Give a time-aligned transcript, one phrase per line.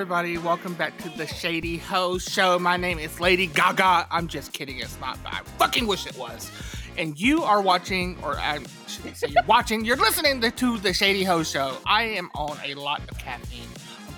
[0.00, 0.38] everybody.
[0.38, 2.58] Welcome back to the Shady Ho Show.
[2.58, 4.06] My name is Lady Gaga.
[4.10, 4.78] I'm just kidding.
[4.78, 6.50] It's not, I fucking wish it was.
[6.96, 10.94] And you are watching, or I shouldn't say you're watching, you're listening to, to the
[10.94, 11.76] Shady Ho Show.
[11.84, 13.68] I am on a lot of caffeine.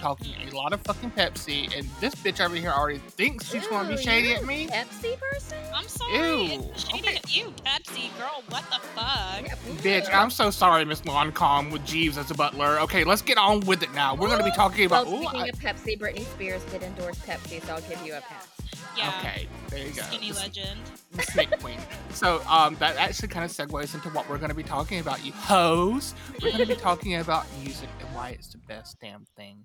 [0.02, 3.64] I'm talking a lot of fucking Pepsi, and this bitch over here already thinks she's
[3.68, 4.66] going to be shady you're at me.
[4.66, 5.58] Pepsi person?
[5.72, 6.54] I'm sorry.
[6.54, 7.16] Ew, shady okay.
[7.16, 8.42] at you, Pepsi girl.
[8.48, 9.44] What the fuck?
[9.78, 12.80] Bitch, I'm so sorry, Miss Loncom, with Jeeves as a butler.
[12.80, 14.16] Okay, let's get on with it now.
[14.16, 15.06] We're going to be talking about.
[15.06, 18.14] Well, ooh, speaking I- of Pepsi, Britney Spears did endorse Pepsi, so I'll give you
[18.14, 18.48] a pass.
[18.96, 19.14] Yeah.
[19.20, 20.02] Okay, there you go.
[20.02, 20.80] Skinny legend.
[21.12, 21.78] the Snake Queen.
[22.10, 25.24] So um, that actually kind of segues into what we're going to be talking about,
[25.24, 26.14] you hoes.
[26.42, 29.64] We're going to be talking about music and why it's the best damn thing.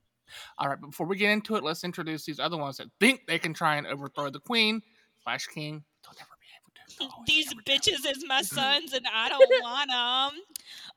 [0.57, 3.27] All right, but before we get into it, let's introduce these other ones that think
[3.27, 4.81] they can try and overthrow the Queen,
[5.23, 5.83] Flash King.
[6.03, 7.25] They'll never be able to.
[7.25, 10.41] These bitches is my sons, and I don't want them.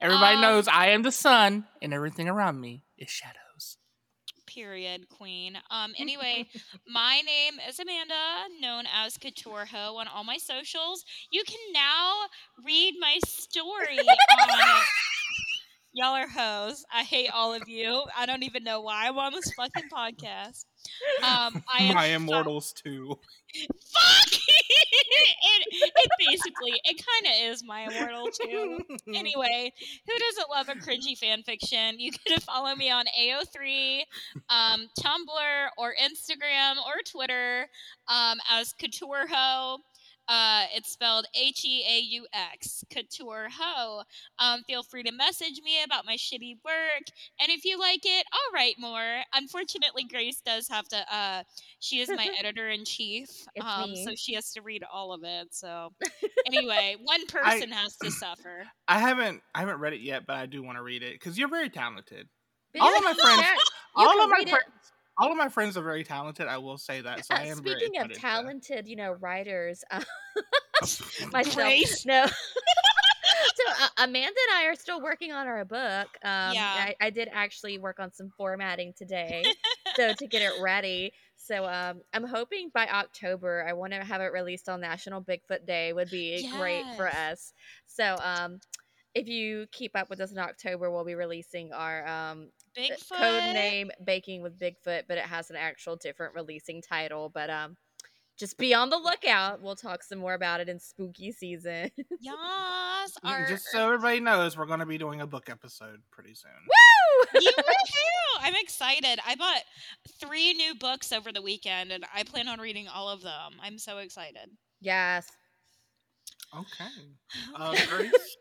[0.01, 3.37] Everybody um, knows I am the sun, and everything around me is shadows.
[4.47, 5.59] Period, queen.
[5.71, 5.93] Um.
[5.99, 6.49] Anyway,
[6.89, 8.15] my name is Amanda,
[8.61, 11.05] known as Couture Ho on all my socials.
[11.31, 12.15] You can now
[12.65, 14.07] read my story on.
[15.93, 16.85] Y'all are hoes.
[16.93, 18.05] I hate all of you.
[18.17, 20.65] I don't even know why I'm on this fucking podcast.
[21.23, 23.19] Um, I am My immortals too.
[23.53, 24.33] Fuck!
[24.33, 28.79] it, it basically, it kind of is my immortal too.
[29.15, 29.73] Anyway,
[30.07, 31.99] who doesn't love a cringy fan fiction?
[31.99, 34.03] You can follow me on AO3,
[34.49, 37.67] um, Tumblr, or Instagram or Twitter
[38.09, 39.75] um, as Couture Ho.
[39.75, 39.79] Uh,
[40.81, 44.03] it's spelled H E A U X, Couture Ho.
[44.39, 47.05] Um, feel free to message me about my shitty work,
[47.41, 49.21] and if you like it, I'll write more.
[49.35, 51.15] Unfortunately, Grace does have to.
[51.15, 51.43] Uh,
[51.81, 53.29] she is my editor in chief,
[53.61, 55.49] um, so she has to read all of it.
[55.55, 55.93] So,
[56.47, 58.65] anyway, one person has to suffer.
[58.89, 61.39] I haven't I haven't read it yet, but I do want to read it because
[61.39, 62.29] you're very talented.
[62.73, 64.65] But All of my friends- all of my friends,
[65.21, 66.47] all of my friends are very talented.
[66.47, 67.27] I will say that.
[67.27, 70.03] So Uh, I am very speaking of talented, you know, writers, uh,
[71.33, 71.55] myself.
[71.55, 72.07] Grace?
[72.07, 72.27] No.
[73.55, 76.09] so uh, Amanda and I are still working on our book.
[76.25, 76.73] Um, Yeah.
[76.75, 79.45] I, I did actually work on some formatting today,
[79.95, 81.13] so to get it ready.
[81.37, 85.67] So um, I'm hoping by October I want to have it released on National Bigfoot
[85.67, 85.93] Day.
[85.93, 87.53] Would be great for us.
[87.87, 88.61] So um,
[89.15, 93.17] if you keep up with us in October, we'll be releasing our um, Bigfoot.
[93.17, 97.29] code name Baking with Bigfoot, but it has an actual different releasing title.
[97.29, 97.77] But um,
[98.39, 99.61] just be on the lookout.
[99.61, 101.91] We'll talk some more about it in spooky season.
[102.21, 103.17] Yes.
[103.25, 106.51] Our, Just so everybody knows, we're going to be doing a book episode pretty soon.
[106.67, 107.41] Woo!
[107.41, 108.41] you too.
[108.41, 109.19] I'm excited.
[109.27, 109.63] I bought
[110.21, 113.55] three new books over the weekend, and I plan on reading all of them.
[113.63, 114.51] I'm so excited.
[114.81, 115.31] yes.
[116.57, 116.91] Okay.
[117.55, 118.37] Uh, Grace,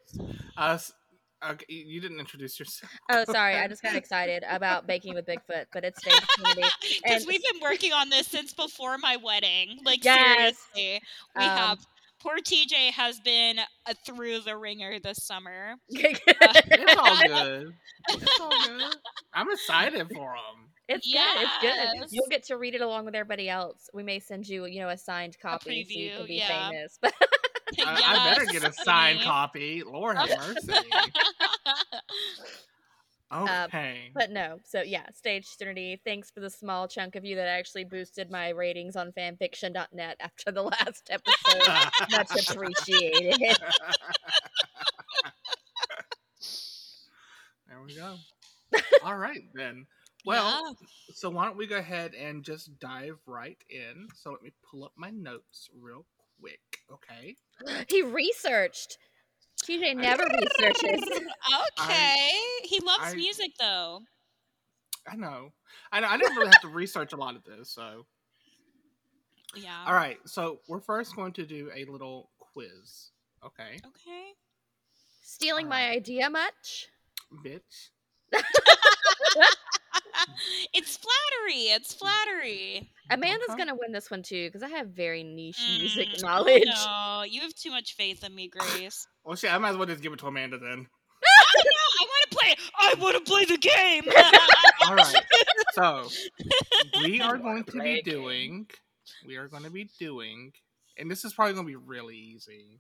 [0.58, 0.78] uh,
[1.52, 2.92] okay, you you didn't introduce yourself.
[3.12, 3.56] Oh, sorry.
[3.56, 6.68] I just got excited about Baking with Bigfoot, but it's Stage Community.
[7.04, 9.80] Because And- we've been working on this since before my wedding.
[9.86, 10.58] Like Yes.
[10.74, 11.02] seriously,
[11.36, 11.78] we Um, have.
[12.22, 15.76] Poor TJ has been uh, through the ringer this summer.
[15.88, 17.74] It's all good.
[18.10, 18.96] It's all good.
[19.34, 20.70] I'm excited for him.
[20.90, 21.22] It's good.
[21.38, 22.08] It's good.
[22.12, 23.90] You'll get to read it along with everybody else.
[23.94, 26.70] We may send you, you know, a signed copy so you can be yeah.
[26.70, 27.00] famous.
[27.86, 29.84] I, I better get a signed copy.
[29.84, 30.74] Lord have mercy.
[33.32, 34.10] Um, okay.
[34.16, 36.02] But no, so yeah, Stage Trinity.
[36.04, 40.52] Thanks for the small chunk of you that actually boosted my ratings on fanfiction.net after
[40.52, 41.62] the last episode.
[42.12, 43.38] Much appreciated.
[47.68, 48.16] there we go.
[49.04, 49.86] All right then.
[50.26, 50.88] Well, Yeah.
[51.14, 54.08] so why don't we go ahead and just dive right in?
[54.16, 56.06] So let me pull up my notes real
[56.40, 56.60] quick,
[56.92, 57.36] okay?
[57.90, 58.98] he researched.
[59.64, 60.24] TJ never
[60.60, 61.04] researches.
[61.80, 62.30] okay.
[62.64, 64.02] he loves I- music though.
[65.08, 65.52] I know.
[65.92, 66.08] I know.
[66.08, 68.06] I didn't really have to research a lot of this, so.
[69.56, 69.84] Yeah.
[69.88, 70.18] All right.
[70.26, 73.12] So we're first going to do a little quiz,
[73.44, 74.34] okay, Okay.
[75.24, 76.88] Stealing my idea much?
[77.44, 77.90] bitch?
[80.74, 81.64] it's flattery.
[81.74, 82.90] It's flattery.
[83.12, 83.58] Amanda's Okay.
[83.60, 86.64] gonna win this one too because I have very niche music Mm, knowledge.
[86.66, 89.06] No, you have too much faith in me, Grace.
[89.26, 89.54] Well, shit.
[89.54, 90.88] I might as well just give it to Amanda then.
[91.50, 92.56] I want to play.
[92.80, 94.04] I want to play the game.
[94.88, 95.24] All right.
[95.74, 96.08] So
[97.00, 98.68] we are going to be doing.
[99.28, 100.52] We are going to be doing,
[100.98, 102.80] and this is probably going to be really easy,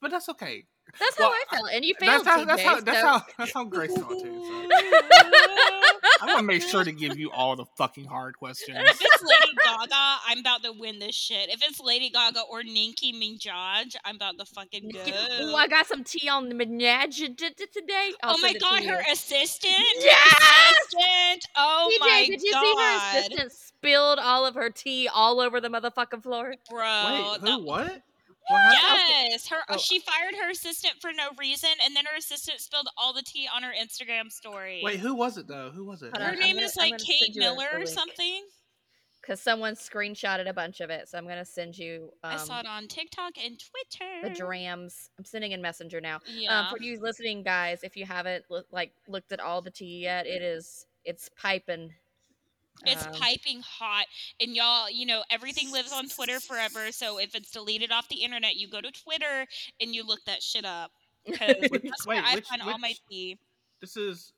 [0.00, 0.64] but that's okay.
[0.98, 2.24] That's how I felt, and you failed.
[2.24, 2.44] That's how.
[2.44, 2.80] That's TJ, how.
[2.80, 3.22] That's so- how.
[3.38, 4.44] That's how Grace felt too.
[4.44, 4.68] So.
[6.20, 8.78] I'm gonna make sure to give you all the fucking hard questions.
[8.80, 11.50] If it's Lady Gaga, I'm about to win this shit.
[11.50, 15.00] If it's Lady Gaga or Nicki Minaj, I'm about to fucking go.
[15.40, 18.12] Oh, I got some tea on the Minaj t- t- today.
[18.22, 19.74] I'll oh my send it to god, her assistant.
[19.98, 20.34] Yes!
[20.70, 21.46] Assistant.
[21.56, 22.62] Oh TJ, my did you god.
[22.62, 26.54] see her assistant spilled all of her tea all over the motherfucking floor?
[26.70, 27.38] Bro.
[27.42, 27.64] Wait, who?
[27.64, 27.86] What?
[27.86, 28.02] What
[28.48, 29.30] happened?
[29.30, 29.58] Yes, her.
[29.68, 29.76] Oh.
[29.78, 33.48] She fired her assistant for no reason, and then her assistant spilled all the tea
[33.54, 34.80] on her Instagram story.
[34.84, 35.70] Wait, who was it though?
[35.74, 36.16] Who was it?
[36.16, 38.44] Hold her I'm name gonna- is like Kate send you a- Miller or something.
[39.20, 42.10] Because someone screenshotted a bunch of it, so I'm gonna send you.
[42.22, 44.28] Um, I saw it on TikTok and Twitter.
[44.28, 45.08] the drams.
[45.18, 46.20] I'm sending in Messenger now.
[46.26, 46.60] Yeah.
[46.60, 50.00] Um, for you listening, guys, if you haven't loo- like looked at all the tea
[50.02, 51.94] yet, it is it's piping.
[52.86, 54.06] It's Um, piping hot,
[54.40, 56.92] and y'all, you know, everything lives on Twitter forever.
[56.92, 59.46] So if it's deleted off the internet, you go to Twitter
[59.80, 60.92] and you look that shit up.
[61.26, 61.38] 'cause
[61.70, 63.38] Which- that's where wait, I which- find all my which- tea.
[63.80, 64.32] This is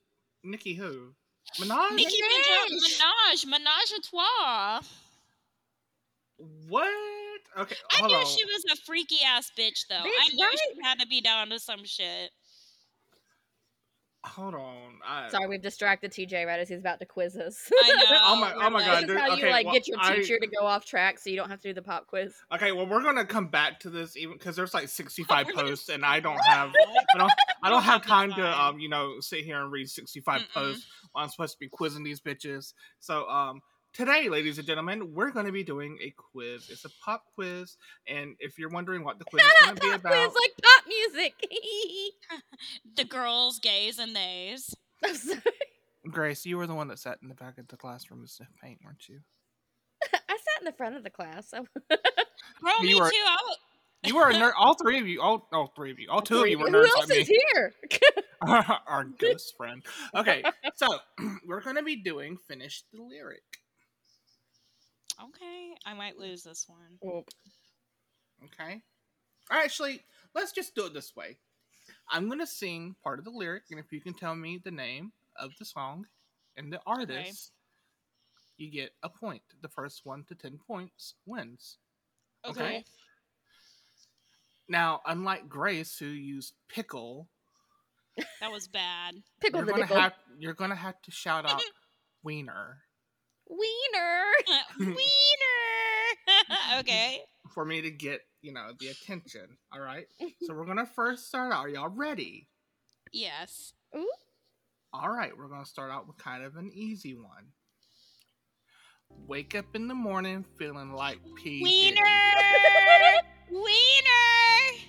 [0.44, 1.14] Nikki who?
[1.58, 1.92] Minaj?
[1.92, 4.80] Nicki Minaj, Minaj, Minaj a trois.
[6.68, 6.88] What?
[7.56, 8.26] Okay, I knew on.
[8.26, 9.94] she was a freaky ass bitch, though.
[9.96, 10.58] I knew right?
[10.74, 12.30] she had to be down to some shit.
[14.26, 14.98] Hold on.
[15.06, 17.70] I, Sorry, we've distracted TJ right as he's about to quiz us.
[17.72, 18.18] I know.
[18.24, 19.86] Oh my- oh my God, this like- is dude, how you okay, like well, get
[19.88, 22.06] your I- teacher to go off track, so you don't have to do the pop
[22.08, 22.34] quiz.
[22.52, 26.04] Okay, well, we're gonna come back to this even because there's like 65 posts, and
[26.04, 26.72] I don't have,
[27.14, 27.32] I don't,
[27.62, 30.52] I don't have have time to, um, you know, sit here and read 65 Mm-mm.
[30.52, 32.72] posts while I'm supposed to be quizzing these bitches.
[32.98, 33.60] So, um,
[33.94, 36.68] today, ladies and gentlemen, we're gonna be doing a quiz.
[36.68, 37.76] It's a pop quiz,
[38.08, 40.52] and if you're wondering what the quiz is gonna up, be pop about, quiz like
[40.62, 41.34] pop music.
[42.96, 44.74] the girls, gays, and theys.
[45.04, 45.40] I'm sorry.
[46.10, 48.48] Grace, you were the one that sat in the back of the classroom with sniff
[48.62, 49.20] paint, weren't you?
[50.12, 51.50] I sat in the front of the class.
[51.50, 51.66] So
[52.62, 53.16] Girl, You me were- too.
[53.26, 53.56] I was,
[54.04, 54.52] You were a nerd.
[54.56, 56.84] All three of you, all, all three of you, all two of you were Who
[56.84, 57.38] else is me.
[57.54, 57.72] here?
[58.42, 59.82] Our ghost friend.
[60.14, 60.44] Okay,
[60.76, 60.86] so
[61.46, 63.42] we're gonna be doing finish the lyric.
[65.20, 67.24] okay, I might lose this one.
[68.44, 68.80] Okay.
[69.50, 70.02] Actually,
[70.34, 71.38] let's just do it this way.
[72.10, 75.12] I'm gonna sing part of the lyric, and if you can tell me the name
[75.38, 76.06] of the song
[76.56, 77.52] and the artist,
[78.56, 79.42] you get a point.
[79.60, 81.78] The first one to ten points wins.
[82.46, 82.60] Okay.
[82.60, 82.84] Okay.
[84.68, 87.28] Now, unlike Grace, who used pickle,
[88.40, 89.14] That was bad.
[89.40, 90.00] Pickle you're the gonna nickel.
[90.00, 91.62] have you're gonna have to shout out
[92.22, 92.78] wiener
[93.48, 94.24] Wiener.
[94.78, 94.96] Wiener.
[96.80, 97.20] okay.
[97.54, 99.58] for me to get you know the attention.
[99.72, 100.06] All right.
[100.42, 101.60] so we're gonna first start out.
[101.60, 102.48] Are y'all ready?
[103.12, 103.72] Yes.
[104.92, 107.52] All right, we're going to start out with kind of an easy one.
[109.26, 111.62] Wake up in the morning feeling like P.
[111.62, 112.02] Wiener.
[112.02, 113.28] Diddy.
[113.50, 114.82] Wiener.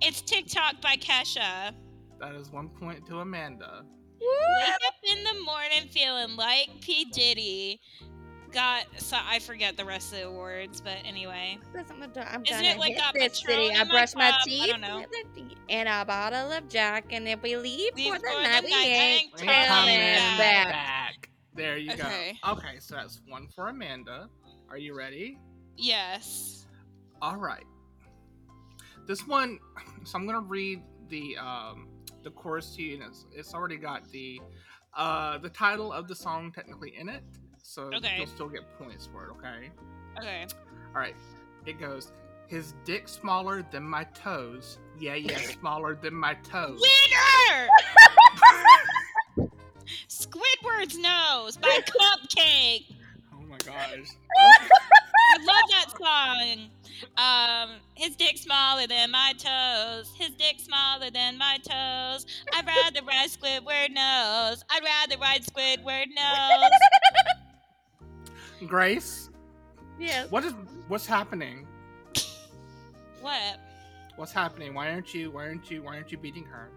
[0.00, 1.74] It's TikTok by Kesha.
[2.20, 3.84] That is one point to Amanda.
[4.20, 7.80] Wake up in the morning feeling like P Diddy.
[8.54, 11.58] Got so I forget the rest of the words, but anyway.
[11.76, 13.72] I'm gonna, I'm Isn't it like hit got this city.
[13.72, 14.40] I in my brushed my cup?
[14.42, 14.98] I teeth don't know.
[15.00, 18.62] a tea and a bottle of Jack, and if we leave, Leave for the night,
[18.64, 19.96] we night, ain't ain't coming coming
[20.38, 20.68] back.
[20.68, 21.30] back.
[21.54, 22.38] There you Okay.
[22.44, 22.52] go.
[22.52, 24.28] Okay, so that's one for Amanda.
[24.70, 25.36] Are you ready?
[25.76, 26.66] Yes.
[27.20, 27.64] All right.
[29.08, 29.58] This one,
[30.04, 31.88] so I'm gonna read the um
[32.22, 34.40] the chorus to you, and it's, it's already got the
[34.96, 37.24] uh the title of the song technically in it,
[37.66, 38.16] so Okay.
[38.18, 39.30] you'll still get points for it.
[39.32, 39.70] Okay.
[40.18, 40.46] Okay.
[40.94, 41.16] All right.
[41.66, 42.12] It goes.
[42.46, 44.78] His dick smaller than my toes.
[45.00, 46.80] Yeah, yeah, smaller than my toes.
[46.80, 47.68] Wiener.
[50.08, 52.84] Squidward's nose by CupcakKe.
[53.34, 54.08] Oh my gosh.
[54.36, 56.70] I love that song.
[57.16, 60.12] Um, his dick smaller than my toes.
[60.16, 62.26] His dick smaller than my toes.
[62.54, 64.64] I'd rather ride Squidward nose.
[64.70, 66.70] I'd rather ride Squidward nose.
[68.66, 69.30] Grace,
[69.98, 70.30] Yes.
[70.30, 70.52] what is
[70.88, 71.66] what's happening?
[73.20, 73.58] What?
[74.16, 74.74] What's happening?
[74.74, 75.30] Why aren't you?
[75.30, 75.82] Why aren't you?
[75.82, 76.68] Why aren't you beating her?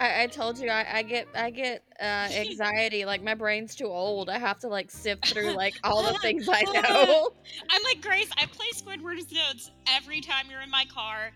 [0.00, 3.04] I, I told you I, I get I get uh, anxiety.
[3.04, 4.28] like my brain's too old.
[4.28, 7.30] I have to like sift through like all the things I know.
[7.70, 8.28] I'm like Grace.
[8.36, 11.30] I play Squidward's notes every time you're in my car.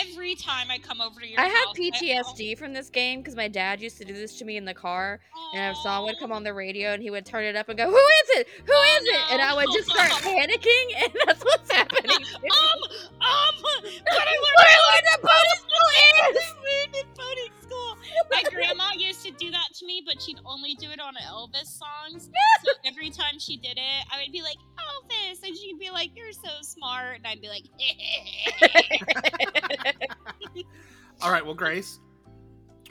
[0.00, 1.76] Every time I come over to your I have house.
[1.76, 4.74] PTSD from this game because my dad used to do this to me in the
[4.74, 5.18] car,
[5.54, 7.76] and a song would come on the radio, and he would turn it up and
[7.76, 8.48] go, "Who is it?
[8.64, 12.10] Who Oh, is it?" And I would just start panicking, and that's what's happening.
[12.16, 12.78] Um,
[13.20, 17.61] um, what I What I learned boating is.
[18.30, 21.78] My grandma used to do that to me, but she'd only do it on Elvis
[21.78, 22.30] songs.
[22.64, 25.46] So every time she did it, I would be like, Elvis.
[25.46, 27.16] And she'd be like, You're so smart.
[27.18, 27.64] And I'd be like,
[31.22, 32.00] All right, well, Grace,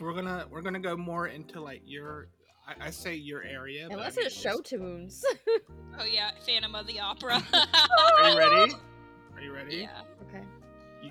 [0.00, 2.28] we're gonna we're gonna go more into like your
[2.66, 3.86] I, I say your area.
[3.88, 5.24] but I Unless mean, it's show tunes.
[5.98, 7.42] Oh yeah, Phantom of the Opera.
[7.54, 8.72] Oh, Are you ready?
[9.34, 9.76] Are you ready?
[9.76, 10.02] yeah.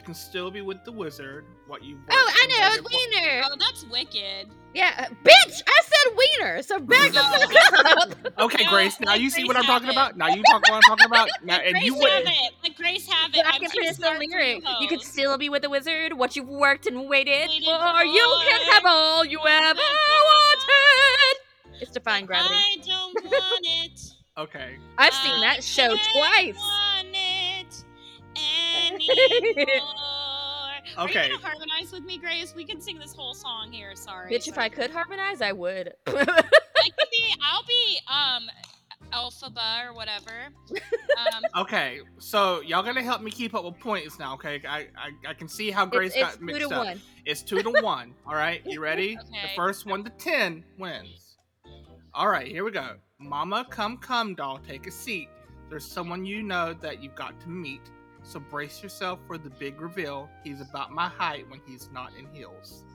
[0.01, 0.11] Okay.
[0.11, 1.45] You can still be with the wizard.
[1.67, 1.99] What you?
[2.09, 3.43] Oh, I know, it's Wiener.
[3.45, 4.49] Oh, that's wicked.
[4.73, 5.61] Yeah, uh, bitch!
[5.67, 8.15] I said Wiener, so back the fuck up.
[8.39, 8.99] Okay, Grace.
[8.99, 9.91] Now let you see Grace what I'm talking it.
[9.91, 10.17] about.
[10.17, 11.27] Now you talk what I'm talking about.
[11.43, 12.53] Now, and Grace you have it.
[12.63, 13.45] Let Grace have it.
[13.45, 14.63] I can too finish the lyric.
[14.79, 16.13] You could still be with the wizard.
[16.13, 18.03] What you've worked and waited, Waited for.
[18.05, 21.41] You can have all you ever wanted.
[21.81, 22.53] It's defying gravity.
[22.55, 23.99] I don't want it.
[24.37, 24.77] Okay.
[24.97, 26.90] I've seen that show I twice.
[29.07, 29.87] Want it anymore.
[30.97, 31.27] Are Okay.
[31.27, 32.53] you gonna harmonize with me, Grace?
[32.55, 33.95] We can sing this whole song here.
[33.95, 34.31] Sorry.
[34.33, 35.93] Bitch, if I could harmonize, I would.
[36.07, 37.35] I could be.
[37.41, 38.49] I'll be um,
[39.13, 40.31] Elphaba or whatever.
[40.71, 41.99] Um, Okay.
[42.19, 44.33] So y'all gonna help me keep up with points now.
[44.33, 44.61] Okay.
[44.67, 46.85] I I, I can see how Grace it's, it's got two mixed to up.
[46.85, 47.01] one.
[47.25, 48.13] It's two to one.
[48.27, 48.61] All right.
[48.65, 49.15] You ready?
[49.15, 51.37] The first one to ten wins.
[52.13, 52.47] All right.
[52.47, 52.95] Here we go.
[53.19, 54.59] Mama, come, come, doll.
[54.67, 55.29] Take a seat.
[55.69, 57.81] There's someone you know that you've got to meet.
[58.31, 60.29] So brace yourself for the big reveal.
[60.41, 62.85] He's about my height when he's not in heels.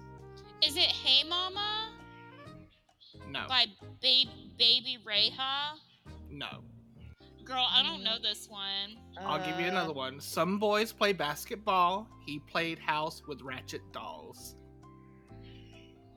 [0.63, 1.91] is it Hey Mama
[3.29, 3.45] No.
[3.47, 3.67] by
[4.01, 5.77] ba- Bebe Rexha?
[6.31, 6.63] No.
[7.45, 8.97] Girl, I don't know this one.
[9.21, 10.21] I'll give you another one.
[10.21, 12.09] Some boys play basketball.
[12.25, 14.57] He played house with ratchet dolls.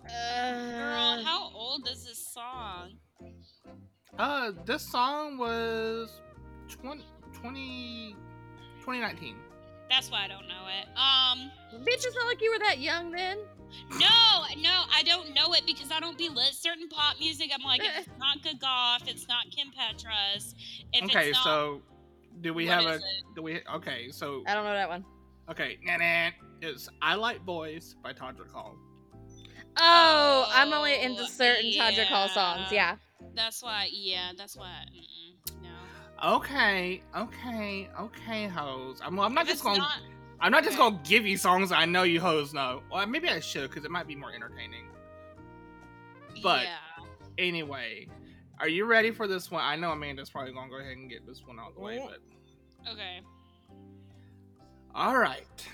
[0.08, 2.94] Girl, Uh, how old is this song?
[4.18, 6.22] Uh, this song was
[6.70, 8.16] 20, 20
[8.89, 9.36] 2019.
[9.89, 10.88] That's why I don't know it.
[10.98, 11.51] Um,
[11.84, 13.38] bitch, it's not like you were that young then.
[13.91, 17.51] no, no, I don't know it because I don't be lit certain pop music.
[17.53, 20.53] I'm like, if it's not Gaga, if it's not Kim Petras,
[20.93, 21.81] if okay, it's not, so
[22.41, 23.03] do we have a it?
[23.36, 25.05] do we okay, so I don't know that one.
[25.51, 26.29] okay, nah, nah,
[26.62, 28.75] it's I Like Boys by Todrick Hall.
[29.77, 32.72] Oh, I'm only Oh, into certain Todrick Hall songs.
[32.72, 32.96] yeah.
[32.96, 32.96] Yeah.
[33.36, 34.86] That's why, yeah, that's why.
[34.93, 35.19] Mm-mm, no,
[36.26, 39.00] Okay, okay, okay, hoes.
[39.04, 40.02] I'm, I'm not If just gonna not-
[40.42, 40.90] I'm not just okay.
[40.90, 42.82] gonna give you songs I know you hoes know.
[42.92, 44.86] Well, maybe I should because it might be more entertaining.
[46.44, 46.76] But- yeah.
[47.38, 48.08] Anyway,
[48.60, 49.64] are you ready for this one?
[49.64, 52.06] I know Amanda's probably gonna go ahead and get this one out of the way,
[52.06, 53.22] but Okay.
[54.94, 55.68] all right,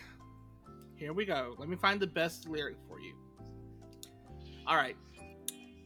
[0.95, 1.55] here we go.
[1.57, 3.15] Let me find the best lyric for you.
[4.67, 4.95] All right.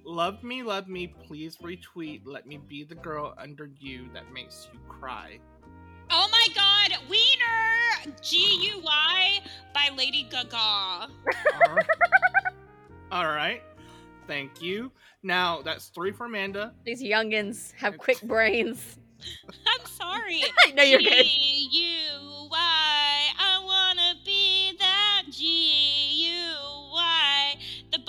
[0.05, 2.21] Love me, love me, please retweet.
[2.25, 5.39] Let me be the girl under you that makes you cry.
[6.11, 9.39] Oh my God, Wiener G U Y
[9.73, 10.55] by Lady Gaga.
[10.55, 11.85] All right.
[13.11, 13.61] All right.
[14.27, 14.91] Thank you.
[15.23, 16.73] Now that's three for Amanda.
[16.85, 18.97] These youngins have quick brains.
[19.67, 20.43] I'm sorry.
[20.65, 21.25] I know you're good.
[21.25, 23.27] G U Y.
[23.39, 25.98] I wanna be that G U Y.
[25.98, 25.98] The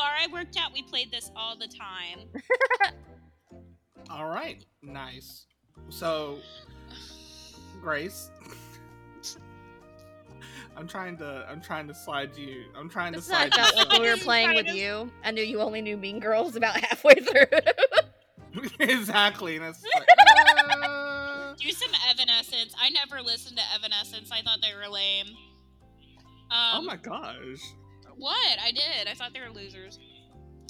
[0.01, 2.29] bar I worked at, we played this all the time.
[4.11, 4.65] All right.
[4.83, 5.47] Nice.
[5.91, 6.39] So,
[7.83, 8.31] Grace.
[10.77, 11.47] I'm trying to.
[11.49, 12.65] I'm trying to slide you.
[12.77, 13.63] I'm trying to It's not slide you.
[13.63, 15.13] about like when we were playing with you.
[15.23, 17.59] I knew you only knew Mean Girls about halfway through.
[18.81, 19.57] exactly.
[19.57, 20.09] And it's like,
[20.83, 22.75] uh, Do some Evanescence.
[22.81, 24.31] I never listened to Evanescence.
[24.33, 25.27] I thought they were lame.
[26.51, 27.61] Um, oh my gosh.
[28.21, 28.59] What?
[28.63, 29.09] I did.
[29.09, 29.99] I thought they were losers.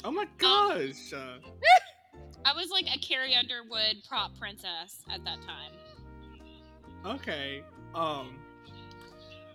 [0.05, 1.13] Oh my gosh.
[1.13, 1.39] Uh,
[2.45, 5.73] I was like a Carrie Underwood prop princess at that time.
[7.05, 7.63] okay.
[7.95, 8.39] Um.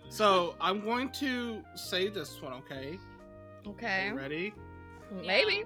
[0.08, 2.52] So I'm going to say this one.
[2.52, 2.98] Okay.
[3.64, 4.08] Are okay.
[4.08, 4.54] you ready?
[5.24, 5.64] Maybe.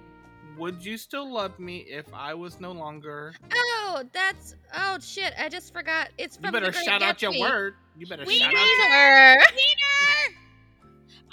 [0.57, 3.33] Would you still love me if I was no longer?
[3.53, 5.33] Oh, that's oh shit!
[5.37, 6.09] I just forgot.
[6.17, 7.75] It's from You better The Great shout out your word.
[7.97, 8.53] You better We shout out.
[8.55, 8.67] Your...
[8.87, 9.45] Wiener.
[9.55, 10.40] Wiener!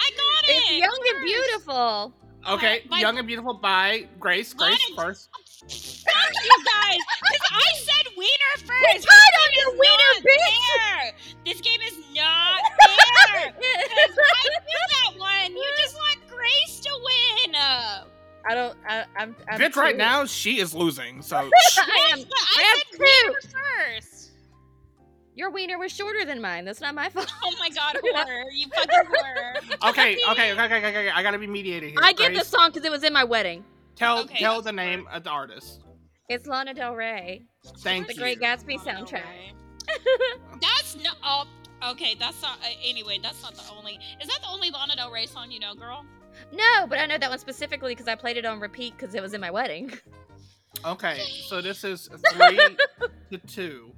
[0.01, 0.57] I got it!
[0.57, 2.13] It's young and beautiful.
[2.49, 4.55] Okay, by- Young and Beautiful by Grace.
[4.55, 5.07] Grace What?
[5.07, 5.29] first.
[5.61, 6.99] Fuck you guys!
[7.21, 9.07] Because I said Wiener first!
[9.07, 10.79] tied on This your game is wiener, not bitch!
[10.79, 11.13] fair.
[11.45, 13.53] This game is not fair!
[13.53, 15.57] 'Cause I knew that one!
[15.57, 17.55] You just want Grace to win!
[17.57, 18.05] Uh,
[18.49, 18.79] I don't.
[18.89, 19.37] I, I'm.
[19.51, 21.21] I'm Bitch, right now she is losing.
[21.21, 21.51] So I am.
[21.51, 22.23] I, I
[22.55, 22.99] said have two.
[23.01, 23.41] Wiener
[24.01, 24.18] first!
[25.39, 26.65] Your wiener was shorter than mine.
[26.65, 27.33] That's not my fault.
[27.45, 28.45] Oh my god, whore.
[28.53, 29.89] You fucking whore.
[29.91, 31.11] okay, okay, okay, okay, okay, okay.
[31.11, 32.01] I gotta be mediating here.
[32.03, 33.65] I get Grace, the song because it was in my wedding.
[33.95, 35.83] Tell Okay, tell that's the name of the artist.
[36.29, 37.43] It's Lana Del Rey.
[37.79, 38.21] Thank The you.
[38.21, 39.13] Great Gatsby Oh, no soundtrack.
[39.25, 39.53] way.
[40.61, 41.17] That's not.
[41.23, 41.47] Oh,
[41.93, 42.59] okay, that's not.
[42.61, 43.97] Uh, anyway, that's not the only.
[44.21, 46.05] Is that the only Lana Del Rey song you know, girl?
[46.53, 49.23] No, but I know that one specifically because I played it on repeat because it
[49.23, 49.93] was in my wedding.
[50.85, 52.59] Okay, so this is three
[53.31, 53.93] to two.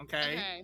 [0.00, 0.62] Okay.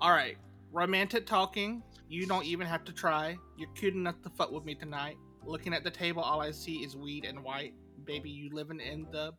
[0.00, 0.36] All right.
[0.72, 1.82] Romantic talking.
[2.08, 3.36] You don't even have to try.
[3.56, 5.16] You're cute enough to fuck with me tonight.
[5.44, 7.74] Looking at the table, all I see is weed and white.
[8.04, 9.32] baby, you living in the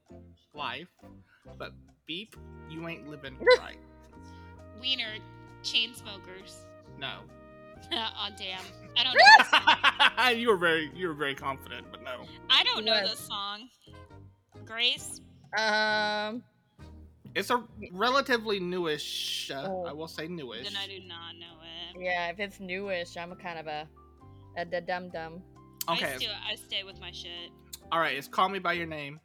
[0.53, 0.87] life.
[1.57, 1.71] But
[2.07, 2.35] beep,
[2.69, 3.77] you ain't living right.
[4.81, 5.15] Wiener,
[5.63, 6.55] Chainsmokers.
[6.99, 7.19] No.
[7.93, 8.59] oh damn!
[8.97, 9.23] I don't know.
[9.37, 10.35] This song.
[10.37, 12.23] you were very, you were very confident, but no.
[12.49, 13.11] I don't know Yes.
[13.11, 13.69] this song.
[14.65, 15.21] Grace.
[15.57, 16.43] Um,
[17.39, 19.49] It's a relatively newish.
[19.51, 19.85] Uh, Oh.
[19.85, 20.63] I will say newish.
[20.63, 21.55] Then I do not know
[21.95, 22.03] it.
[22.03, 23.87] yeah, if it's newish, I'm kind of a
[24.57, 25.41] a da dum dum.
[25.89, 26.13] Okay.
[26.13, 27.51] I, still, I stay with my shit.
[27.91, 28.15] All right.
[28.17, 29.19] It's "Call Me by Your Name."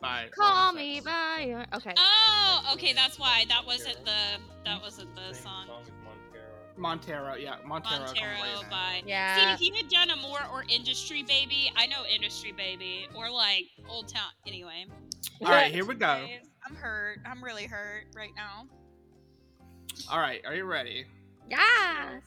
[0.00, 1.04] By Call me Sachs.
[1.06, 1.64] by your.
[1.74, 1.94] Okay.
[1.98, 3.44] Oh, okay, that's why.
[3.48, 5.66] That wasn't the that wasn't the song.
[6.76, 7.34] Montero.
[7.34, 8.06] Yeah, Montero.
[8.06, 9.02] Call Me Montero by.
[9.06, 9.56] Yeah.
[9.56, 13.30] See, if you had done a more or industry baby, I know industry baby or
[13.30, 14.30] like Old Town.
[14.46, 14.86] Anyway,
[15.44, 15.72] All right.
[15.72, 16.26] Here we go.
[16.66, 17.18] I'm hurt.
[17.26, 18.66] I'm really hurt right now.
[20.10, 20.40] All right.
[20.46, 21.04] Are you ready?
[21.48, 22.22] Yes.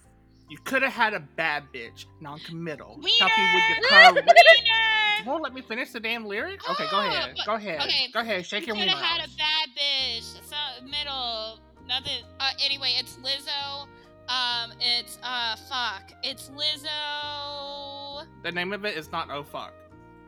[0.49, 2.99] You could have had a bad bitch, non-committal.
[3.01, 3.17] Wiener!
[3.19, 4.13] Help you with your car.
[4.13, 5.25] Wiener!
[5.25, 6.67] Won't let me finish the damn lyric.
[6.69, 7.35] Okay, go ahead.
[7.45, 7.81] Go ahead.
[7.81, 8.45] okay, Go ahead.
[8.45, 8.97] Shake you your could wiener.
[8.97, 10.23] have had a bad bitch.
[10.45, 11.59] So, middle.
[11.87, 12.23] Nothing.
[12.39, 13.87] Uh, anyway, it's Lizzo.
[14.27, 16.11] Um, it's uh, fuck.
[16.23, 18.25] It's Lizzo.
[18.43, 19.73] The name of it is not oh fuck.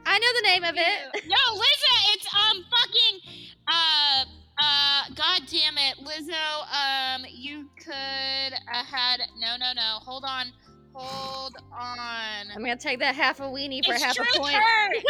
[0.05, 1.23] I know the name of it.
[1.27, 2.13] No, Lizzo.
[2.13, 3.19] It's um, fucking
[3.67, 4.25] uh.
[4.57, 6.63] Uh, god damn it, Lizzo.
[6.71, 9.99] Um, you could have had no, no, no.
[9.99, 10.45] Hold on,
[10.93, 12.47] hold on.
[12.55, 14.55] I'm gonna take that half a weenie for it's half truth a point.
[14.55, 15.03] hurts.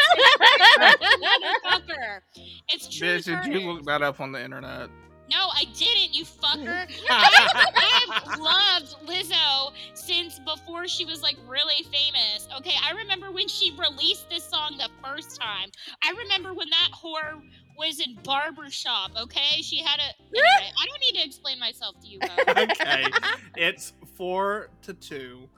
[2.69, 3.07] It's true.
[3.07, 4.89] Bitch, did you look that up on the internet?
[5.29, 6.87] No, I didn't, you fucker.
[7.09, 12.47] I've loved Lizzo since before she was like really famous.
[12.57, 15.69] Okay, I remember when she released this song the first time.
[16.03, 17.41] I remember when that whore
[17.77, 19.61] was in barbershop, okay?
[19.61, 22.39] She had a anyway, I don't need to explain myself to you guys.
[22.47, 23.05] okay.
[23.55, 25.49] It's four to two.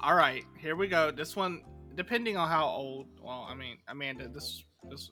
[0.00, 1.10] All right, here we go.
[1.10, 1.62] This one,
[1.94, 3.06] depending on how old.
[3.22, 5.10] Well, I mean, Amanda, this this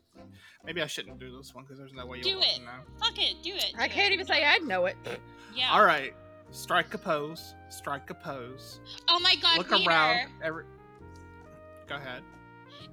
[0.65, 2.61] maybe I shouldn't do this one because there's no way you'll do it.
[2.63, 2.71] know.
[2.99, 3.73] Fuck it, do it.
[3.79, 4.15] I can't it.
[4.15, 4.97] even say I know it.
[5.55, 5.71] Yeah.
[5.73, 6.13] All right,
[6.51, 7.55] strike a pose.
[7.69, 8.81] Strike a pose.
[9.09, 9.89] Oh my god, Look Wiener.
[9.89, 10.29] around.
[10.43, 10.65] Every.
[11.89, 12.23] Go ahead.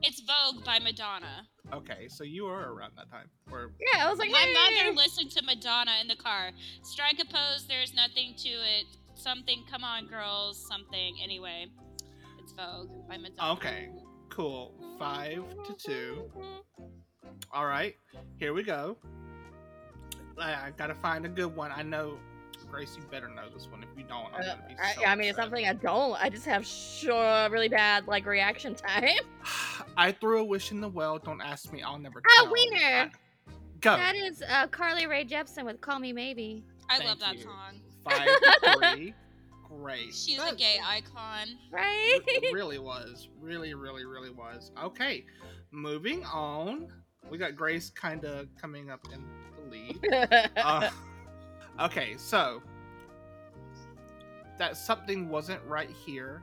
[0.03, 1.47] It's Vogue by Madonna.
[1.73, 3.27] Okay, so you were around that time.
[3.51, 4.53] Or Yeah, I was like, My "Hey."
[4.85, 6.51] mother listened to Madonna in the car.
[6.83, 8.85] Strike a pose, there's nothing to it.
[9.15, 11.15] Something, come on, girls, something.
[11.23, 11.65] Anyway,
[12.39, 13.53] it's Vogue by Madonna.
[13.53, 13.89] okay,
[14.29, 14.73] cool.
[14.99, 16.23] Five to two.
[17.51, 17.95] All right,
[18.37, 18.97] here we go.
[20.39, 21.71] I, I gotta find a good one.
[21.75, 22.17] I know,
[22.69, 23.83] Grace, you better know this one.
[23.83, 26.21] If you don't, I'm Uh, gonna be I, so I mean, it's something I don't.
[26.21, 29.09] I just have sure really bad like reaction time.
[29.97, 31.17] I threw a wish in the well.
[31.19, 31.81] Don't ask me.
[31.81, 32.21] I'll never.
[32.27, 32.51] Oh, tell.
[32.51, 32.77] Wiener.
[32.85, 33.11] I-
[33.79, 33.95] go.
[33.95, 37.43] That is uh, Carly Rae Jepsen with "Call Me Maybe." I Thank love that you.
[37.43, 37.81] song.
[38.03, 39.13] Five to three.
[39.67, 40.13] Great.
[40.13, 41.47] She's a That- gay icon.
[41.71, 42.19] Right?
[42.27, 43.29] It really was.
[43.39, 44.71] Really, really, really was.
[44.81, 45.25] Okay,
[45.71, 46.91] moving on.
[47.29, 49.23] We got Grace kind of coming up in
[49.55, 50.49] the lead.
[50.57, 50.89] Uh,
[51.81, 52.61] okay, so
[54.57, 56.41] that something wasn't right here.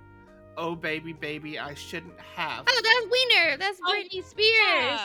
[0.56, 2.64] Oh baby, baby, I shouldn't have.
[2.68, 3.56] oh, that's Wiener.
[3.58, 5.00] That's Oh, Britney Spears.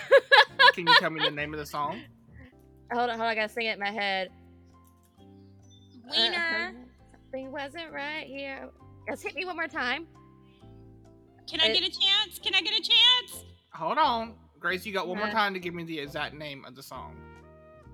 [0.00, 0.72] Fuck.
[0.74, 2.00] Can you tell me the name of the song?
[2.92, 3.26] Hold on, hold on.
[3.26, 4.30] I gotta sing it in my head.
[6.10, 6.72] Wiener.
[6.74, 6.87] Uh,
[7.30, 8.70] something wasn't right here.
[9.08, 10.06] Just hit me one more time.
[11.48, 12.38] Can I it- get a chance?
[12.38, 13.44] Can I get a chance?
[13.72, 14.84] Hold on, Grace.
[14.84, 15.32] You got one more Uh.
[15.32, 17.16] time to give me the exact name of the song.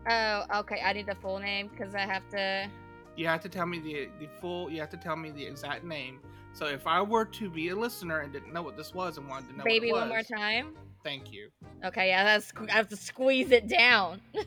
[0.09, 0.81] Oh, okay.
[0.85, 2.69] I need the full name because I have to.
[3.17, 4.71] You have to tell me the the full.
[4.71, 6.21] You have to tell me the exact name.
[6.53, 9.29] So if I were to be a listener and didn't know what this was and
[9.29, 10.77] wanted to know Baby, what it one more time.
[11.03, 11.51] thank you.
[11.85, 12.53] Okay, yeah, that's.
[12.69, 14.21] I have to squeeze it down.
[14.37, 14.43] All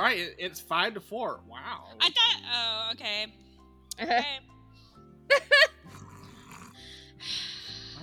[0.00, 1.40] right, it- it's five to four.
[1.48, 1.88] Wow.
[2.00, 2.40] I thought.
[2.52, 3.32] Oh, okay.
[4.00, 4.24] Okay.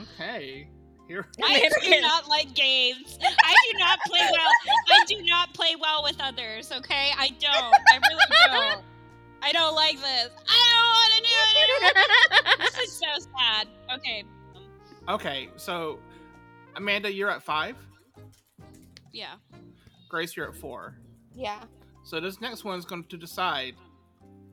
[0.02, 0.68] Okay.
[1.08, 1.28] Here.
[1.44, 3.18] I do not like games.
[3.22, 4.52] I do not play well.
[4.90, 6.72] I do not play well with others.
[6.72, 7.54] Okay, I don't.
[7.54, 8.82] I really don't.
[9.44, 10.30] I don't like this.
[10.48, 11.36] I don't want to do
[11.88, 12.60] it.
[12.60, 13.68] This is so sad.
[13.94, 14.24] Okay.
[15.10, 16.00] Okay, so
[16.78, 17.76] Amanda, you're at five.
[19.12, 19.34] yeah.
[20.10, 20.96] Grace, you're at four.
[21.36, 21.64] yeah.
[22.04, 23.76] So this next one's going to decide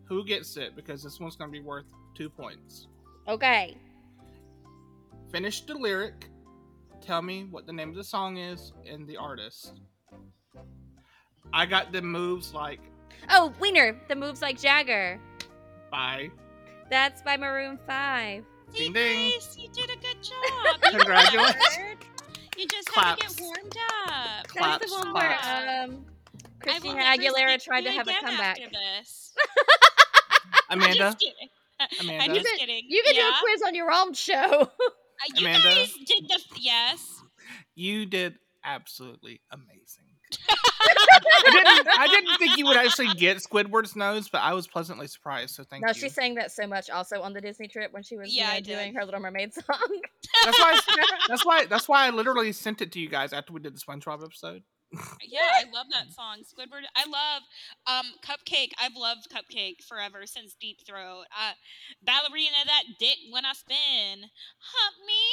[0.09, 2.89] who gets it because this one's going to be worth two points.
[3.29, 3.77] Okay.
[5.31, 6.29] Finish the lyric.
[7.01, 9.75] Tell me what the name of the song is and the artist.
[11.53, 12.81] I got the moves like
[13.31, 15.21] Oh, Wiener, the moves like Jagger.
[15.91, 16.31] Bye.
[16.91, 18.45] That's by Maroon Five.
[18.75, 19.31] Ding, ding.
[19.31, 20.81] Grace, you did a good job.
[20.93, 21.97] Congratulations.
[22.57, 23.23] You just Claps.
[23.23, 23.77] had to get warmed
[24.09, 24.47] up.
[24.55, 25.47] That's the one claps.
[25.47, 26.05] where um,
[26.61, 28.59] Christina Aguilera tried to have a again comeback.
[30.71, 30.73] After.
[30.79, 30.99] I'm Amanda.
[30.99, 31.49] just kidding.
[32.01, 32.25] Amanda.
[32.25, 32.85] I'm just kidding.
[32.89, 33.23] You can yeah?
[33.23, 34.35] do a quiz on your own show.
[34.63, 34.69] Uh,
[35.35, 35.69] You Amanda?
[35.69, 37.23] guys did the yes.
[37.75, 40.05] You did absolutely amazing.
[40.51, 41.89] I didn't.
[41.99, 45.55] I didn't think you would actually get Squidward's nose, but I was pleasantly surprised.
[45.55, 45.95] So thank no, you.
[45.95, 48.61] she sang that so much also on the Disney trip when she was Yeah, you
[48.61, 50.01] know, doing her Little Mermaid song.
[50.45, 50.79] That's why.
[51.29, 51.67] That's why.
[51.67, 54.63] That's why I literally sent it to you guys after we did the SpongeBob episode.
[55.23, 56.39] Yeah, I love that song.
[56.45, 56.85] Squidward.
[56.97, 57.43] I love
[57.87, 58.71] um CupcakKe.
[58.81, 61.25] I've loved CupcakKe forever since Deep Throat.
[61.31, 61.53] Uh,
[62.03, 64.25] ballerina that dick when I spin.
[64.59, 65.25] Hump me,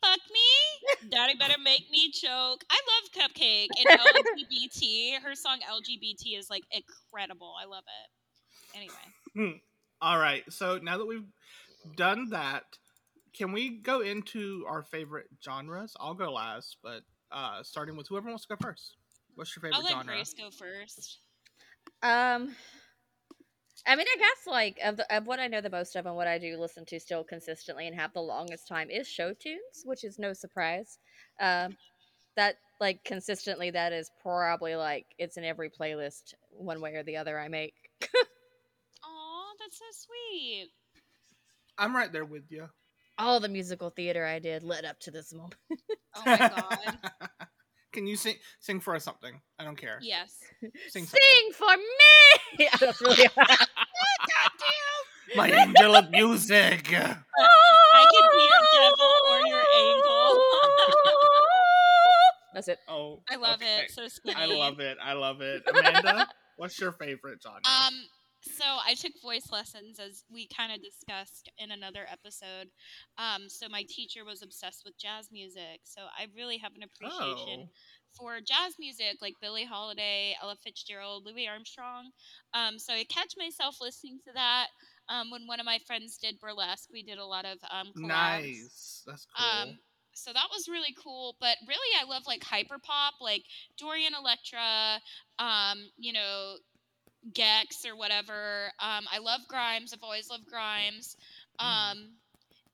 [0.00, 1.10] fuck me.
[1.10, 2.64] Daddy better make me choke.
[2.70, 5.22] I love CupcakKe and LGBT.
[5.22, 7.54] Her song LGBT is like incredible.
[7.60, 8.76] I love it.
[8.76, 9.60] Anyway,
[10.00, 10.44] All right.
[10.50, 11.28] So now that we've
[11.96, 12.64] done that,
[13.36, 15.94] can we go into our favorite genres?
[16.00, 17.02] I'll go last, but
[17.34, 18.96] uh starting with whoever wants to go first.
[19.34, 19.90] What's your favorite genre?
[19.90, 20.14] I'll let genre?
[20.14, 21.18] Grace go first.
[22.02, 22.54] Um,
[23.86, 26.16] I mean, I guess like of, the, of what I know the most of and
[26.16, 29.82] what I do listen to still consistently and have the longest time is show tunes,
[29.84, 30.98] which is no surprise.
[31.40, 31.76] Um,
[32.36, 37.16] that like consistently, that is probably like it's in every playlist one way or the
[37.16, 37.74] other I make.
[38.02, 40.68] Aw, that's so sweet.
[41.76, 42.68] I'm right there with you.
[43.18, 45.56] All the musical theater I did led up to this moment.
[46.16, 46.78] Oh my god.
[47.92, 49.40] Can you sing sing for us something?
[49.58, 49.98] I don't care.
[50.02, 50.36] Yes.
[50.88, 51.84] Sing Sing, for me.
[52.58, 53.28] Yeah, that's really.
[55.36, 56.92] My angel of music.
[56.92, 60.40] I can be your devil or your angel.
[62.54, 62.78] That's it.
[62.88, 63.80] Oh, I love okay.
[63.84, 63.90] it.
[63.90, 64.36] So skinny.
[64.36, 64.96] I love it.
[65.02, 65.64] I love it.
[65.68, 67.60] Amanda, what's your favorite genre?
[67.64, 67.94] Um,
[68.44, 72.68] so I took voice lessons as we kind of discussed in another episode.
[73.18, 77.68] Um, so my teacher was obsessed with jazz music, so I really have an appreciation
[77.68, 77.68] Oh.
[78.16, 82.10] for jazz music like Billie Holiday, Ella Fitzgerald, Louis Armstrong.
[82.52, 84.68] Um, so I catch myself listening to that.
[85.08, 88.06] Um, when one of my friends did burlesque, we did a lot of um, collabs.
[88.08, 89.02] nice.
[89.06, 89.46] That's cool.
[89.46, 89.78] Um,
[90.14, 91.34] so that was really cool.
[91.40, 93.42] But really, I love like hyper pop, like
[93.78, 95.00] Dorian Electra,
[95.38, 96.54] um, you know,
[97.32, 98.70] Gex or whatever.
[98.80, 99.92] Um, I love Grimes.
[99.92, 101.16] I've always loved Grimes.
[101.60, 101.64] Mm.
[101.92, 102.08] Um,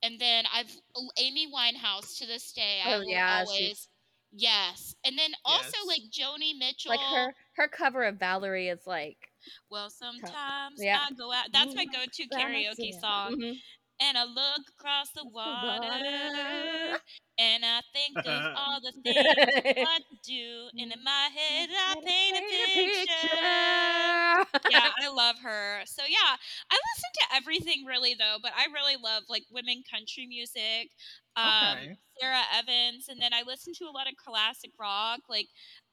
[0.03, 0.71] and then I've
[1.17, 2.81] Amy Winehouse to this day.
[2.83, 3.87] I Oh, yeah, she's- always.
[4.33, 5.87] Yes, and then also Yes.
[5.87, 6.91] like Joni Mitchell.
[6.91, 9.29] Like her her cover of Valerie is like
[9.69, 11.05] Well, sometimes Yeah.
[11.09, 11.51] I go out.
[11.51, 13.35] That's my go-to karaoke song.
[13.35, 13.61] Mhm.
[14.01, 16.99] And I look across the water, water.
[17.39, 20.69] and I think of all the things I could do.
[20.77, 24.45] And in my head, I paint a picture.
[24.67, 25.81] yeah, I love her.
[25.85, 26.35] So yeah,
[26.71, 30.91] I listen to everything really though, but I really love like women country music.
[31.35, 31.97] Um, okay.
[32.19, 35.47] Sara Evans, and then I listen to a lot of classic rock, like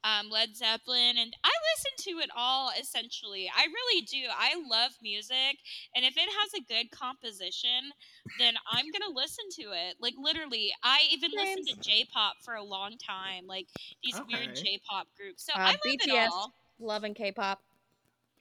[0.05, 3.51] um, Led Zeppelin, and I listen to it all essentially.
[3.57, 4.27] I really do.
[4.37, 5.57] I love music,
[5.95, 7.93] and if it has a good composition,
[8.39, 9.97] then I'm gonna listen to it.
[10.01, 13.69] Like literally, I even listened to J-pop for a long time, like
[14.03, 15.47] these weird J-pop groups.
[15.47, 16.27] So Uh, I love BTS.
[16.27, 16.53] it all.
[16.79, 17.63] Loving K-pop.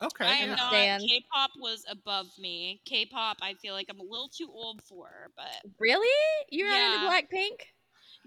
[0.01, 0.25] Okay.
[0.25, 0.69] I am not.
[0.69, 0.99] Stan.
[1.01, 2.81] K-pop was above me.
[2.85, 6.07] K-pop, I feel like I'm a little too old for, but Really?
[6.49, 6.95] You're not Yeah.
[6.95, 7.61] into Blackpink?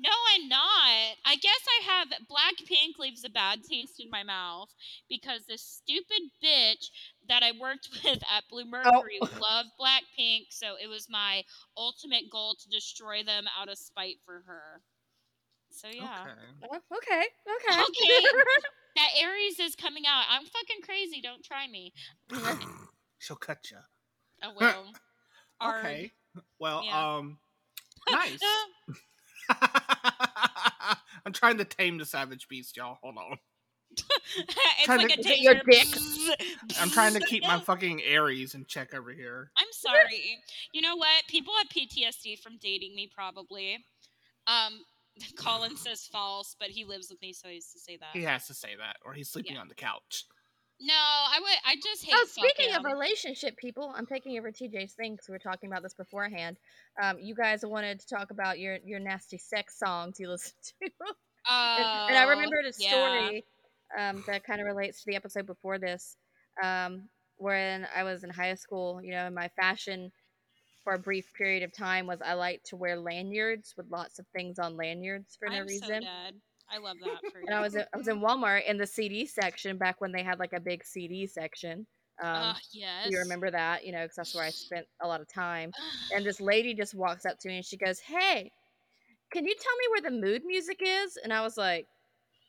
[0.03, 1.17] No, I'm not.
[1.27, 4.73] I guess I have Blackpink leaves a bad taste in my mouth
[5.09, 6.89] because this stupid bitch
[7.29, 8.71] that I worked with at Blue oh.
[8.71, 11.45] Mercury loved Blackpink, so it was my
[11.77, 14.81] ultimate goal to destroy them out of spite for her.
[15.71, 16.25] So yeah.
[16.25, 16.73] Okay.
[16.73, 17.25] Oh, okay.
[17.47, 17.83] Okay.
[17.83, 18.27] Okay.
[18.97, 20.25] That Aries is coming out.
[20.31, 21.21] I'm fucking crazy.
[21.21, 21.93] Don't try me.
[23.19, 23.77] She'll cut you.
[24.43, 24.87] I will.
[25.63, 26.13] Okay.
[26.59, 27.17] Well, Yeah.
[27.17, 27.39] um,
[28.11, 28.39] nice.
[31.27, 32.99] I'm trying to tame the savage beast, y'all.
[33.03, 33.39] Hold on.
[34.39, 36.35] it's Trying like to- a Is your taser.
[36.81, 39.51] I'm trying to keep my fucking Aries in check over here.
[39.59, 40.39] I'm sorry.
[40.73, 41.25] You know what?
[41.29, 43.79] People have PTSD from dating me, probably.
[44.47, 44.81] Um,
[45.37, 48.17] Colin says false, but he lives with me, so he has to say that.
[48.17, 49.63] He has to say that, or he's sleeping Yeah.
[49.63, 50.25] on the couch.
[50.83, 51.57] No, I would.
[51.67, 52.15] I just hate.
[52.15, 55.83] Oh, speaking of relationship people, I'm taking over TJ's thing because we were talking about
[55.83, 56.57] this beforehand.
[57.03, 60.91] Um, you guys wanted to talk about your your nasty sex songs you listen to,
[61.51, 62.95] and, and I Oh, remembered a yeah.
[62.97, 63.45] story
[63.99, 66.17] um, that kind of relates to the episode before this,
[66.63, 69.01] um, when I was in high school.
[69.03, 70.11] You know, in my fashion
[70.85, 74.27] for a brief period of time was I liked to wear lanyards with lots of
[74.29, 76.01] things on lanyards for no I'm so reason.
[76.03, 76.35] dead.
[76.73, 77.47] I love that for you.
[77.47, 80.23] and I was in, I was in Walmart in the CD section back when they
[80.23, 81.87] had like a big CD section.
[82.23, 83.11] Um, Ah, yes.
[83.11, 85.73] you remember that, you know, because that's where I spent a lot of time.
[86.15, 88.53] And this lady just walks up to me and she goes, "Hey,
[89.33, 91.87] can you tell me where the mood music is?" And I was like,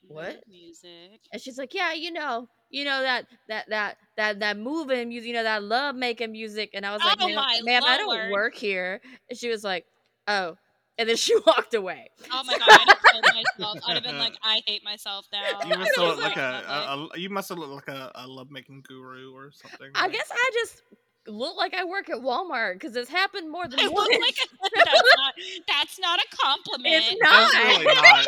[0.08, 0.36] what?
[0.36, 1.22] Mood Music.
[1.32, 5.28] and she's like, "Yeah, you know, you know that that that that that moving music,
[5.28, 8.32] you know that love making music." And I was like, Oh "Ma'am, ma'am, I don't
[8.32, 9.86] work here." And she was like,
[10.28, 10.56] "Oh."
[10.98, 12.10] and then she walked away.
[12.32, 13.80] Oh my god, I'd have killed myself.
[13.88, 15.42] I'd have been like, I hate myself now.
[15.68, 17.10] You must have looked like a, lovely.
[17.14, 19.90] a, a you must have looked like a, a lovemaking guru or something.
[19.96, 20.82] I like- guess I just
[21.28, 24.10] look like I work at Walmart because it's happened more than I once.
[24.10, 25.34] look like a, that's not
[25.68, 27.04] that's not a compliment.
[27.08, 27.68] it's That's not.
[27.68, 28.26] really not.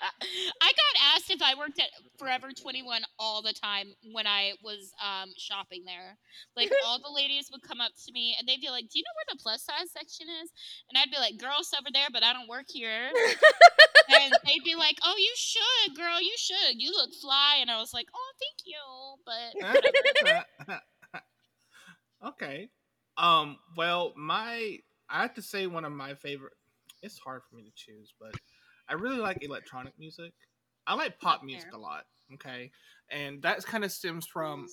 [0.62, 4.92] I got asked if I worked at Forever 21 all the time when I was
[5.02, 6.16] um, shopping there.
[6.56, 9.04] Like all the ladies would come up to me and they'd be like, "Do you
[9.04, 10.50] know where the plus size section is?"
[10.88, 13.10] And I'd be like, "Girl, it's over there, but I don't work here."
[14.08, 16.80] and they'd be like, "Oh, you should, girl, you should.
[16.80, 18.80] You look fly." And I was like, "Oh, thank you,"
[19.26, 19.54] but
[22.28, 22.70] okay.
[23.16, 23.58] Um.
[23.76, 26.54] Well, my I have to say one of my favorite.
[27.02, 28.34] It's hard for me to choose, but
[28.90, 30.32] I really like electronic music.
[30.86, 32.04] I like pop music a lot.
[32.34, 32.70] Okay,
[33.10, 34.66] and that kind of stems from.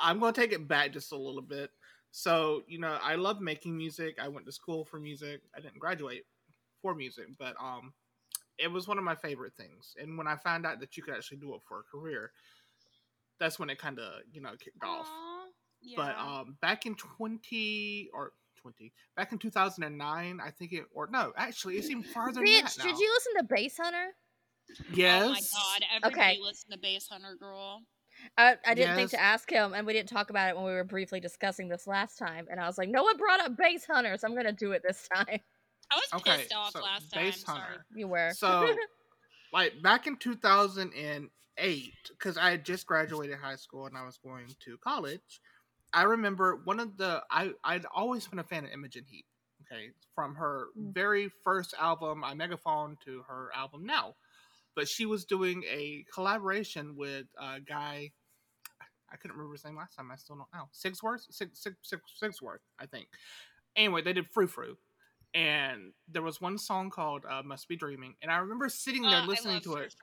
[0.00, 1.70] I'm going to take it back just a little bit.
[2.10, 4.18] So, you know, I love making music.
[4.20, 5.42] I went to school for music.
[5.54, 6.24] I didn't graduate
[6.82, 7.92] for music, but um
[8.58, 9.94] it was one of my favorite things.
[10.00, 12.32] And when I found out that you could actually do it for a career,
[13.38, 15.06] that's when it kind of, you know, kicked off.
[15.08, 15.46] Aw,
[15.96, 18.32] But um back in 20 or
[18.62, 22.64] 20, back in 2009, I think it or no, actually it's even farther than that
[22.64, 22.84] Bitch, now.
[22.84, 24.06] did you listen to Basshunter?
[24.94, 25.24] Yes.
[25.24, 26.38] Oh my god, everybody Okay.
[26.42, 27.82] listen to Basshunter Girl.
[28.36, 30.72] I, I didn't think to ask him, and we didn't talk about it when we
[30.72, 32.46] were briefly discussing this last time.
[32.50, 35.08] And I was like, no one brought up Basshunter, so I'm gonna do it this
[35.14, 35.40] time.
[35.90, 37.24] I was Okay, pissed off so last time.
[37.24, 37.60] Bass Sorry.
[37.60, 37.86] Hunter.
[37.94, 38.30] You were.
[38.34, 38.68] So,
[39.52, 44.46] like back in 2008, because I had just graduated high school and I was going
[44.64, 45.40] to college,
[45.92, 49.26] I remember one of the I I'd always been a fan of Imogen Heap.
[49.62, 50.92] Okay, from her Mm.
[50.94, 54.16] very first album, I Megaphone, to her album now,
[54.74, 58.12] but she was doing a collaboration with a guy.
[59.12, 60.10] I couldn't remember his name last time.
[60.10, 60.68] I still don't know.
[60.72, 63.08] Sigsworth, Sig, Sig, Sig, Sigsworth, I think.
[63.76, 64.76] Anyway, they did Frou Frou,
[65.34, 69.20] and there was one song called uh, "Must Be Dreaming," and I remember sitting there
[69.22, 69.94] Uh, listening to it.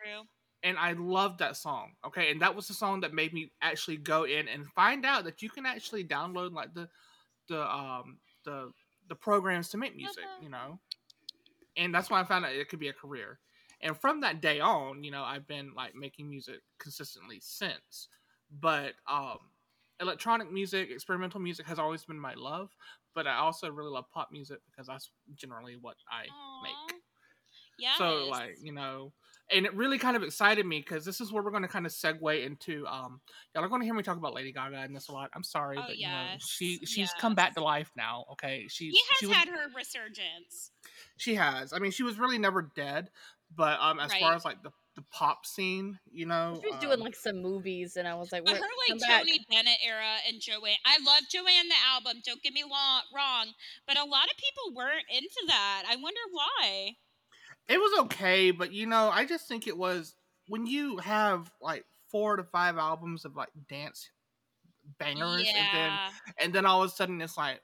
[0.63, 1.93] And I loved that song.
[2.06, 5.24] Okay, and that was the song that made me actually go in and find out
[5.26, 6.89] that you can actually download like the
[7.48, 8.72] the um the
[9.08, 10.26] the programs to make music.
[10.41, 10.80] You know,
[11.76, 13.39] and that's why I found out it could be a career.
[13.82, 18.08] And from that day on, you know, I've been like making music consistently since.
[18.60, 19.38] But um
[20.00, 22.76] electronic music, experimental music has always been my love.
[23.13, 26.24] But I also really love pop music because that's generally what I
[26.63, 27.00] make.
[27.80, 27.93] Yeah.
[27.98, 29.13] So like you know,
[29.49, 31.86] and it really kind of excited me because this is where we're going to kind
[31.86, 32.86] of segue into.
[32.88, 33.21] Um,
[33.55, 35.29] y'all are going to hear me talk about Lady Gaga in this a lot.
[35.33, 38.25] I'm sorry, Oh, but you know she she's come back to life now.
[38.33, 40.71] Okay, she's he has she was, had her resurgence.
[41.17, 41.73] she has.
[41.73, 43.10] I mean, she was really never dead,
[43.55, 46.95] but um, as far as like the the pop scene, you know, she was doing
[46.95, 49.77] um, like some movies, and I was like, But "Where- her like back." Tony Bennett
[49.86, 50.81] era and Joanne.
[50.86, 52.21] I love Joanne the album.
[52.25, 53.53] Don't get me lo- wrong,
[53.88, 55.83] but a lot of people weren't into that.
[55.88, 56.95] I wonder why.
[57.67, 60.15] It was okay, but you know, I just think it was
[60.47, 64.10] when you have like four to five albums of like dance
[64.99, 65.91] bangers, and then
[66.39, 67.62] and then all of a sudden it's like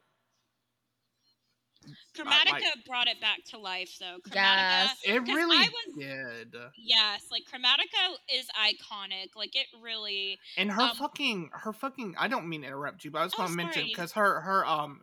[2.18, 4.18] Chromatica like- brought it back to life, though.
[4.30, 4.34] Chromatica.
[4.36, 4.98] Yes.
[5.04, 6.56] it 'Cause really I was- did.
[6.78, 9.36] Yes, like Chromatica is iconic.
[9.36, 10.40] Like it really.
[10.56, 12.16] And her Um, fucking, her fucking.
[12.18, 14.40] I don't mean to interrupt you, but I was Oh, want to mention because her,
[14.42, 15.02] her, um,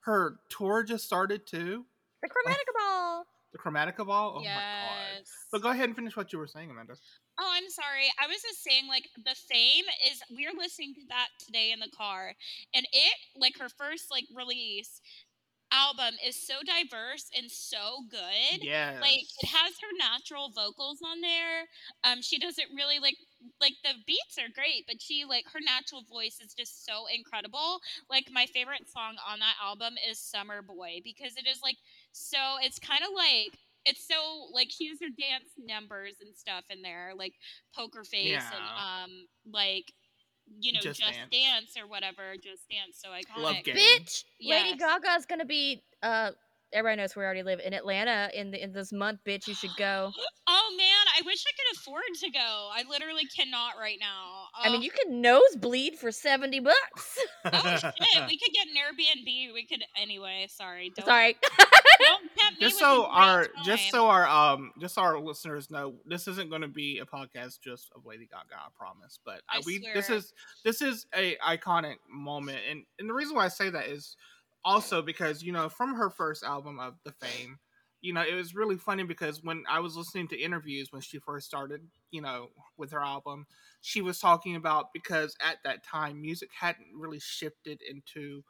[0.00, 1.84] her tour just started too.
[2.22, 3.26] the Chromatica Ball.
[3.52, 4.34] The Chromatica Ball.
[4.36, 5.24] Oh my god!
[5.50, 6.94] But go ahead and finish what you were saying, Amanda.
[7.38, 8.12] Oh, I'm sorry.
[8.22, 10.22] I was just saying, like, the fame is.
[10.34, 12.34] We are listening to that today in the car,
[12.74, 15.00] and it, like, her first like release
[15.72, 18.62] album is so diverse and so good.
[18.62, 18.98] Yeah.
[19.00, 21.66] Like it has her natural vocals on there.
[22.04, 23.16] Um, she doesn't really like
[23.60, 27.80] like the beats are great, but she like her natural voice is just so incredible.
[28.10, 31.78] Like my favorite song on that album is Summer Boy because it is like
[32.12, 36.64] so it's kind of like it's so like she has her dance numbers and stuff
[36.70, 37.34] in there, like
[37.76, 39.10] Poker Face and um
[39.52, 39.92] like
[40.60, 41.30] you know Just Just, Dance.
[41.32, 41.74] Dance.
[41.80, 42.34] or whatever.
[42.42, 43.42] Just Dance, so iconic.
[43.42, 43.76] Love game.
[43.76, 44.78] Bitch, Lady Yes.
[44.78, 45.82] Gaga is gonna be.
[46.02, 46.30] Uh,
[46.72, 49.20] everybody knows where I already live in Atlanta in the, in this month.
[49.26, 50.10] Bitch, you should go.
[50.54, 52.40] Oh man, I wish I could afford to go.
[52.40, 54.48] I literally cannot right now.
[54.56, 57.18] I mean, you can nosebleed for seventy bucks.
[57.44, 57.94] Oh shit,
[58.28, 59.54] we could get an Airbnb.
[59.54, 60.48] We could anyway.
[60.50, 61.36] Sorry, don't, Sorry.
[62.02, 65.02] don't tempt me just with so a great our just so our um just so
[65.02, 68.68] our listeners know this isn't going to be a podcast just of lady gaga i
[68.76, 70.32] promise but uh, I we this is
[70.64, 74.16] this is a iconic moment and and the reason why i say that is
[74.64, 77.58] also because you know from her first album of the fame
[78.00, 81.18] you know it was really funny because when i was listening to interviews when she
[81.18, 83.46] first started you know with her album
[83.80, 88.42] she was talking about because at that time music hadn't really shifted into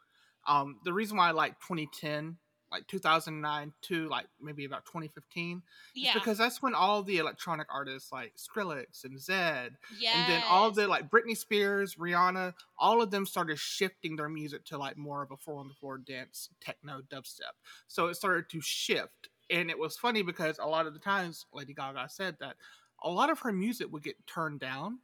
[0.47, 2.37] um the reason why i like 2010
[2.73, 5.61] like 2009 to like maybe about 2015
[5.93, 6.13] Yeah.
[6.15, 10.15] because that's when all the electronic artists like Skrillex and Zedd yes.
[10.17, 14.65] and then all the like Britney Spears, Rihanna, all of them started shifting their music
[14.65, 17.53] to like more of a four on the floor dance, techno, dubstep.
[17.87, 21.45] So it started to shift, and it was funny because a lot of the times
[21.53, 22.55] Lady Gaga said that
[23.03, 24.97] a lot of her music would get turned down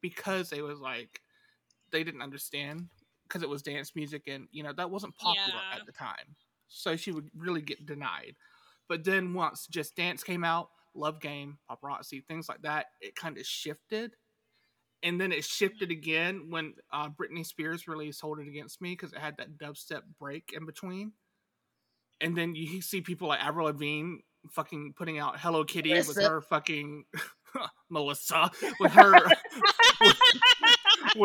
[0.00, 1.20] because it was like
[1.90, 2.88] they didn't understand
[3.24, 5.78] because it was dance music and you know that wasn't popular Yeah.
[5.78, 6.36] at the time.
[6.70, 8.36] So she would really get denied.
[8.88, 13.36] But then once Just Dance came out, Love Game, Paparazzi, things like that, it kind
[13.38, 14.14] of shifted.
[15.02, 19.12] And then it shifted again when uh, Britney Spears released "Hold It Against Me" because
[19.12, 21.12] it had that dubstep break in between.
[22.20, 24.16] And then you see people like Avril Lavigne
[24.50, 27.04] fucking putting out "Hello Kitty" with her fucking
[27.90, 29.12] Melissa with her
[30.00, 30.16] with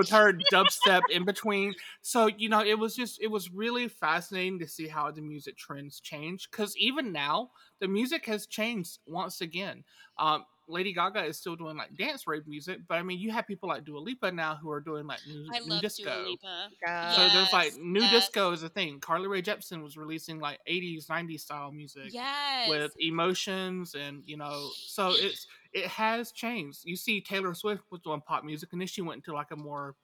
[0.10, 1.74] her dubstep in between.
[2.02, 5.58] So you know, it was just it was really fascinating to see how the music
[5.58, 6.50] trends change.
[6.50, 9.84] Because even now, the music has changed once again.
[10.17, 13.45] Um, Lady Gaga is still doing like dance rave music, but I mean, you have
[13.48, 16.04] people like Dua Lipa now who are doing like new, I new disco.
[16.04, 16.69] Dua Lipa.
[16.84, 17.15] God.
[17.15, 18.12] So there's like new yes.
[18.12, 19.00] disco is a thing.
[19.00, 22.69] Carly Rae Jepsen was releasing like 80s, 90s style music Yes.
[22.69, 26.85] with emotions and you know so it's it has changed.
[26.85, 29.57] You see taylor swift was doing pop music and then she went into like a
[29.57, 29.95] more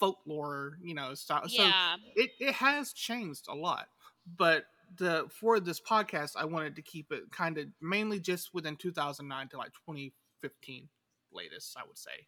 [0.00, 1.48] folklore you know style.
[1.48, 1.96] So yeah.
[2.16, 3.88] it, it has changed a lot.
[4.36, 4.64] But
[4.96, 9.48] the for this podcast i wanted to keep it kind of mainly just within 2009
[9.48, 10.88] to like 2015
[11.32, 12.26] latest i would say.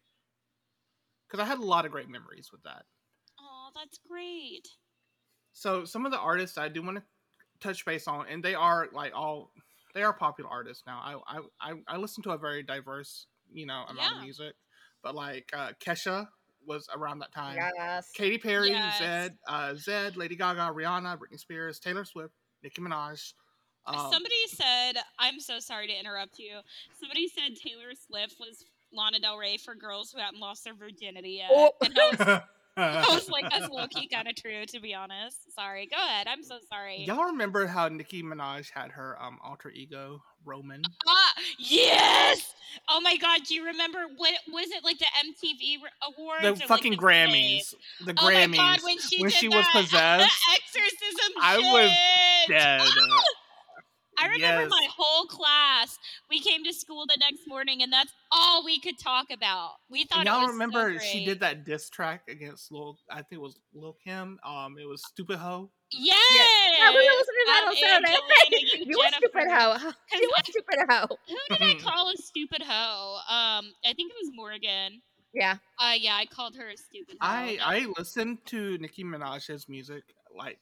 [1.27, 2.85] Because i had a lot of great memories with that.
[3.39, 4.67] Oh, that's great.
[5.53, 7.03] so some of the artists I do want to
[7.59, 9.51] touch base on, and they are like all
[9.97, 11.01] they are popular artists now.
[11.03, 14.17] I I I, listen to a very diverse you know amount Yeah.
[14.19, 14.53] of music,
[15.01, 16.27] but like uh, Kesha
[16.65, 17.55] was around that time.
[17.57, 18.11] Yes.
[18.13, 18.99] Katy Perry, Yes.
[19.01, 23.33] Zedd, uh, Zedd, Lady Gaga, Rihanna, Britney Spears, Taylor Swift, Nicki Minaj.
[23.85, 26.59] Um, Somebody said, I'm so sorry to interrupt you.
[26.99, 31.39] Somebody said Taylor Swift was Lana Del Rey for girls who hadn't lost their virginity
[31.39, 31.49] yet.
[31.53, 31.71] Oh.
[31.81, 32.41] And I was,
[32.77, 35.37] I was like, that's low key kind of true, to be honest.
[35.53, 35.87] Sorry.
[35.87, 36.27] Go ahead.
[36.27, 37.03] I'm so sorry.
[37.05, 40.81] Y'all remember how Nicki Minaj had her um alter ego Roman?
[41.07, 42.53] Ah, yes!
[42.89, 45.77] Oh my god, do you remember what was it like the MTV
[46.15, 46.41] awards?
[46.43, 47.73] The or, like, fucking the Grammys.
[48.05, 48.49] The Oh Grammys.
[48.51, 51.91] my god, when she when she was possessed, exorcism I was
[52.47, 52.49] shit.
[52.57, 52.81] dead.
[54.17, 54.69] I remember Yes.
[54.69, 55.97] my whole class.
[56.29, 59.75] We came to school the next morning, and that's all we could talk about.
[59.89, 62.97] We thought And it y'all was so remember she did that diss track against Lil
[63.09, 64.39] I think it was Lil Kim.
[64.43, 65.69] Um it was Stupid Hoe.
[65.91, 66.17] Yes.
[66.77, 68.17] Yeah, we were listening to that on Saturday.
[68.45, 69.55] Angelina, You a stupid Jennifer.
[69.55, 69.73] hoe.
[70.11, 71.17] 'Cause You a I- stupid hoe.
[71.27, 73.15] Who did I call a stupid hoe?
[73.29, 75.01] Um, I think it was Morgan.
[75.33, 75.57] Yeah.
[75.79, 77.27] Uh, yeah, I called her a stupid hoe.
[77.27, 80.03] I That- I listened to Nicki Minaj's music
[80.35, 80.59] like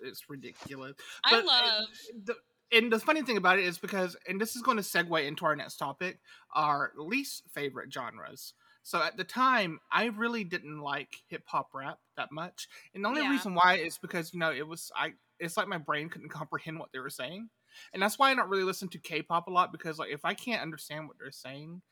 [0.00, 0.94] it's ridiculous.
[1.24, 1.88] I but, uh, love.
[2.24, 2.34] the,
[2.72, 5.44] and the funny thing about it is because and this is going to segue into
[5.44, 6.20] our next topic,
[6.54, 8.54] our least favorite genres.
[8.82, 13.08] So at the time, I really didn't like hip hop rap that much, and the
[13.08, 13.28] only Yeah.
[13.28, 15.14] reason why is because you know it was I.
[15.40, 17.48] It's like my brain couldn't comprehend what they were saying,
[17.92, 20.34] and that's why I don't really listen to K-pop a lot because like if I
[20.34, 21.82] can't understand what they're saying,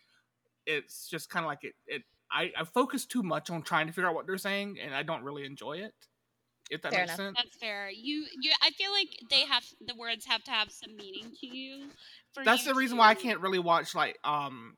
[0.67, 1.75] it's just kind of like it.
[1.87, 4.95] It I, I focus too much on trying to figure out what they're saying, and
[4.95, 5.95] I don't really enjoy it.
[6.73, 7.27] If that Fair makes enough.
[7.27, 7.37] sense.
[7.37, 7.91] That's fair.
[7.91, 8.51] You, you.
[8.63, 11.85] I feel like they have the words have to have some meaning to you.
[12.35, 14.77] For That's you the reason why I can't really watch like um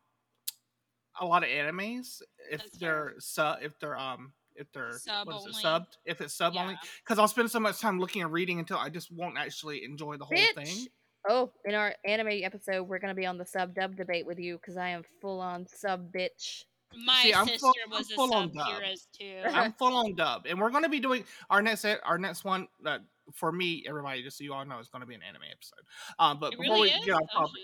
[1.21, 3.15] a lot of animes if That's they're fair.
[3.21, 5.63] sub if they're um if they're Sub what is it only.
[5.63, 8.79] subbed if it's sub only because I'll spend so much time looking and reading until
[8.79, 10.55] I just won't actually enjoy the whole Bitch.
[10.65, 10.87] thing.
[11.29, 14.57] Oh, in our anime episode, we're gonna be on the sub dub debate with you
[14.59, 16.65] because I am full on sub bitch.
[17.05, 19.41] My See, I'm sister full- I'm was a full on sub purist too.
[19.53, 22.69] I'm full on dub, and we're going to be doing our next our next one.
[22.85, 22.99] Uh,
[23.33, 25.85] for me, everybody, just so you all know, is going to be an anime episode.
[26.19, 27.63] Um, but It before really we get off topic.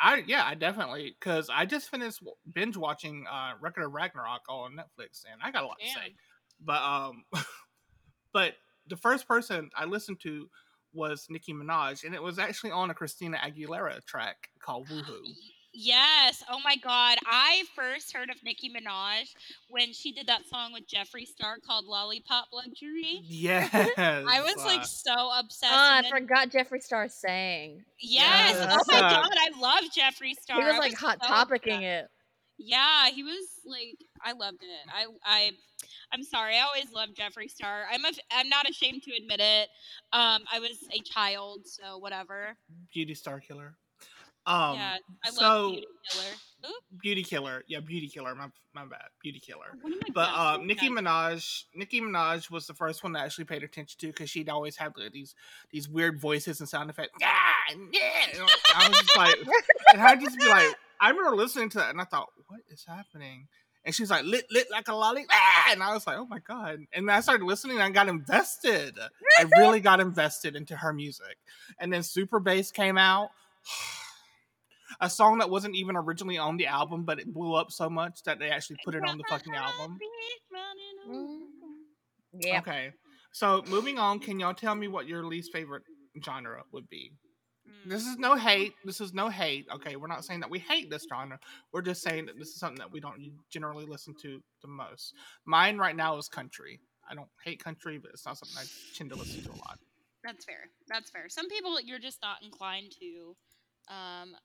[0.00, 4.72] I yeah, I definitely because I just finished binge watching uh Record of Ragnarok on
[4.72, 6.14] Netflix, and I got a lot to say.
[6.64, 7.24] But um,
[8.32, 8.54] but
[8.86, 10.48] the first person I listened to
[10.92, 15.22] was Nicki Minaj, and it was actually on a Christina Aguilera track called Woohoo.
[15.72, 16.42] Yes.
[16.50, 17.18] Oh my God.
[17.26, 19.32] I first heard of Nicki Minaj
[19.68, 23.20] when she did that song with Jeffree Star called Lollipop Luxury.
[23.22, 25.72] Yes, I was uh, like so obsessed.
[25.72, 27.84] Oh, I then- forgot Jeffree Star sang.
[28.00, 28.56] yes.
[28.58, 28.76] Yes.
[28.80, 29.30] Oh my Uh, God.
[29.32, 30.58] I love Jeffree Star.
[30.60, 31.82] He was I like hot so topicing obsessed.
[31.82, 32.06] it.
[32.58, 34.90] Yeah, he was like I loved it.
[34.92, 35.50] I I
[36.12, 36.56] I'm sorry.
[36.58, 37.84] I always loved Jeffree Star.
[37.90, 39.68] I'm a, I'm not ashamed to admit it.
[40.12, 42.56] Um I was a child, so whatever.
[42.92, 43.76] Beauty Star Killer.
[44.46, 46.24] Um, yeah, I so love Beauty Killer.
[46.66, 48.34] Oop, Beauty Killer, yeah, Beauty Killer.
[48.34, 49.66] My my bad, Beauty Killer.
[49.80, 53.24] one of my But um, Nicki Minaj, Nicki Minaj was the first one that I
[53.24, 55.34] actually paid attention to because she'd always have like, these
[55.72, 57.14] these weird voices and sound effects.
[57.20, 57.28] Yeah,
[57.92, 58.46] yeah.
[58.76, 59.36] I was just like,
[59.92, 62.84] and I'd just be like, I remember listening to that and I thought, what is
[62.86, 63.48] happening?
[63.84, 65.24] And she's like, lit, lit like a lolly.
[65.30, 65.68] Ah!
[65.70, 66.80] And I was like, oh my God.
[66.92, 68.98] And then I started listening and I got invested.
[69.38, 71.38] I really got invested into her music.
[71.78, 73.30] And then Super Bass came out.
[75.00, 78.22] A song that wasn't even originally on the album, but it blew up so much
[78.24, 79.98] that they actually put it on the fucking album.
[81.08, 81.38] Mm.
[82.40, 82.58] Yeah.
[82.58, 82.92] Okay.
[83.32, 85.82] So moving on, can y'all tell me what your least favorite
[86.24, 87.12] genre would be?
[87.86, 88.74] This is no hate.
[88.84, 89.66] This is no hate.
[89.72, 91.38] Okay, we're not saying that we hate this genre.
[91.72, 93.20] We're just saying that this is something that we don't
[93.50, 95.14] generally listen to the most.
[95.46, 96.80] Mine right now is country.
[97.10, 98.66] I don't hate country, but it's not something I
[98.96, 99.78] tend to listen to a lot.
[100.24, 100.68] That's fair.
[100.88, 101.28] That's fair.
[101.28, 103.36] Some people you're just not inclined to
[103.88, 104.36] um,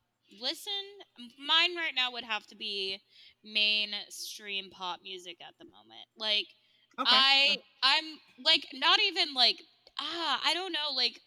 [0.42, 0.72] listen.
[1.40, 3.00] Mine right now would have to be
[3.44, 6.08] mainstream pop music at the moment.
[6.18, 6.48] Like
[7.00, 7.10] Okay.
[7.12, 8.06] I I'm
[8.44, 9.58] like not even like
[10.00, 11.20] ah I don't know like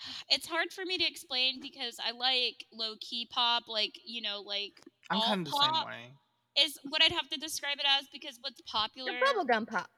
[0.28, 4.42] it's hard for me to explain because I like low key pop like you know
[4.44, 4.72] like
[5.10, 6.14] I'm all kind of the same pop way.
[6.58, 9.88] is what I'd have to describe it as because what's popular bubblegum pop.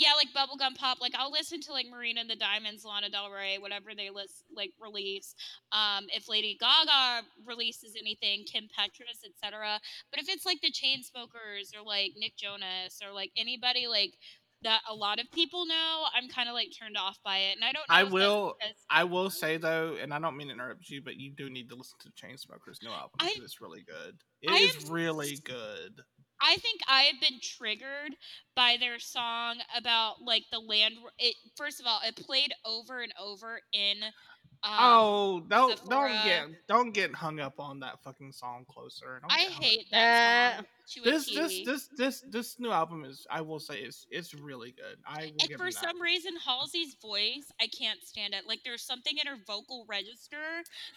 [0.00, 0.98] Yeah, like bubblegum pop.
[1.00, 4.42] Like I'll listen to like Marina and the Diamonds, Lana Del Rey, whatever they list
[4.54, 5.34] like release.
[5.72, 9.78] Um, if Lady Gaga releases anything, Kim Petras, etc.
[10.10, 14.14] But if it's like the Chainsmokers or like Nick Jonas or like anybody like
[14.62, 17.56] that a lot of people know, I'm kind of like turned off by it.
[17.56, 17.94] And I don't know.
[17.94, 18.56] I will-
[18.90, 21.68] I will say though, and I don't mean to interrupt you, but you do need
[21.70, 24.18] to listen to Chainsmokers' new album I- it's really good.
[24.42, 26.02] It I is am- really good.
[26.40, 28.16] I think I have been triggered
[28.56, 30.94] by their song about like the land.
[31.18, 33.96] It first of all, it played over and over in.
[34.62, 36.08] Um, oh, don't Sephora.
[36.08, 39.18] don't get don't get hung up on that fucking song closer.
[39.22, 41.04] Don't I hate that song.
[41.04, 44.98] this this this this this new album is I will say is it's really good.
[45.06, 45.82] I will and give for him that.
[45.82, 48.46] some reason, Halsey's voice, I can't stand it.
[48.46, 50.36] Like there's something in her vocal register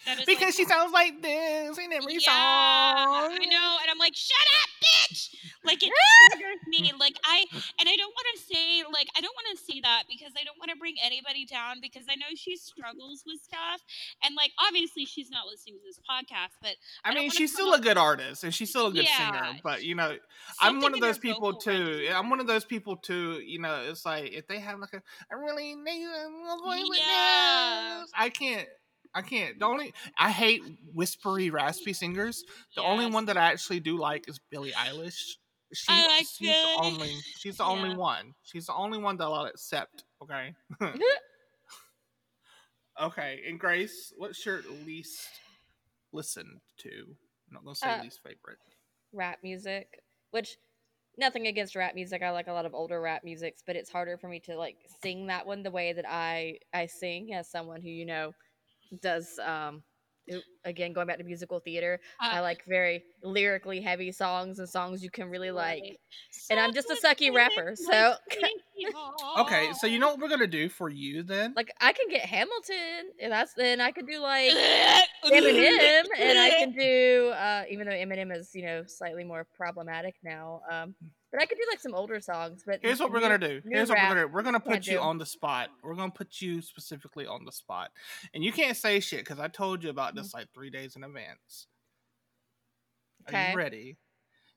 [0.05, 3.31] that is because like, she sounds like this in every yeah, song.
[3.31, 5.35] I know, and I'm like, shut up, bitch!
[5.63, 5.91] Like it
[6.31, 6.91] triggers me.
[6.99, 7.45] Like I,
[7.79, 10.43] and I don't want to say, like I don't want to see that because I
[10.43, 13.81] don't want to bring anybody down because I know she struggles with stuff,
[14.23, 17.73] and like obviously she's not listening to this podcast, but I I mean, she's still
[17.73, 19.17] a good artist and she's still a good Yeah.
[19.17, 19.59] singer.
[19.63, 20.17] But you know,
[20.61, 22.07] I'm one of those people too.
[22.13, 23.41] I'm one of those people too.
[23.43, 25.01] You know, it's like if they have like a,
[25.31, 28.11] I really need a voice with this.
[28.15, 28.67] I can't.
[29.15, 29.59] I can't.
[29.59, 30.63] The only I hate
[30.93, 32.43] whispery, raspy singers.
[32.75, 35.35] The only one that I actually do like is Billie Eilish.
[35.73, 37.15] She, I like she's the only.
[37.37, 38.33] She's the only one.
[38.43, 40.03] She's the only one that I'll accept.
[40.21, 40.53] Okay.
[43.01, 43.41] okay.
[43.47, 45.27] And Grace, what's your least
[46.11, 46.89] listened to?
[46.89, 48.59] I'm not gonna say Uh, least favorite.
[49.11, 50.01] rap music,
[50.31, 50.57] which
[51.17, 52.23] nothing against rap music.
[52.23, 54.77] I like a lot of older rap musics, but it's harder for me to like
[55.01, 58.33] sing that one the way that I I sing as someone who you know
[59.01, 59.83] does um
[60.27, 61.99] who- again going back to musical theater.
[62.19, 65.81] I Uh, like very lyrically heavy songs and songs you can really like.
[65.83, 65.99] Right.
[66.49, 68.15] and I'm just a sucky rapper, so-
[69.39, 71.53] Okay, so you know what we're gonna do for you then?
[71.55, 74.51] Like I can get Hamilton, and that's then I could do like
[75.25, 80.15] Eminem, and I can do uh, even though Eminem is you know slightly more problematic
[80.23, 80.61] now.
[80.71, 80.95] Um,
[81.33, 82.63] but I could do like some older songs.
[82.65, 83.61] But Here's what we're new- gonna do.
[83.67, 84.27] Here's what we're gonna do.
[84.27, 84.99] We're gonna put you do.
[84.99, 85.69] on the spot.
[85.83, 87.91] We're gonna put you specifically on the spot,
[88.33, 91.03] and you can't say shit because I told you about this like three days in
[91.03, 91.67] advance.
[93.27, 93.35] Are Mm-hmm.
[93.35, 93.51] Okay.
[93.51, 93.97] you ready?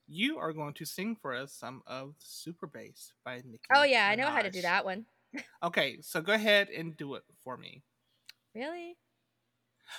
[0.08, 3.58] You are going to sing for us some of Super Bass by Nicki.
[3.74, 5.06] Oh yeah, I know how to do that one.
[5.62, 7.82] Okay, so go ahead and do it for me.
[8.54, 8.96] Really?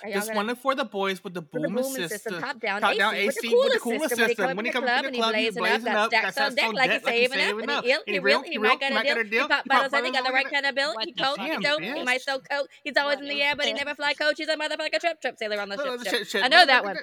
[0.04, 2.10] This one for the boys with the for the boom assist.
[2.10, 4.28] system, top down, top AC, down with AC the with the coolest system.
[4.28, 4.58] system.
[4.58, 7.04] When he come into the club he blazing up, got stacks on deck like he's
[7.04, 7.62] saving up.
[7.62, 9.44] And he ill, he real, he might got a deal.
[9.44, 10.94] He pop bottles and he got the right kind of bill.
[11.00, 12.68] He coat, he dope, he might sell coke.
[12.84, 14.36] He's always in the air, but he never fly coach.
[14.38, 16.44] He's a motherfucker trip trip sailor on the ship.
[16.44, 16.98] I know that one.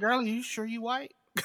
[0.00, 1.12] Girl, are you sure you white?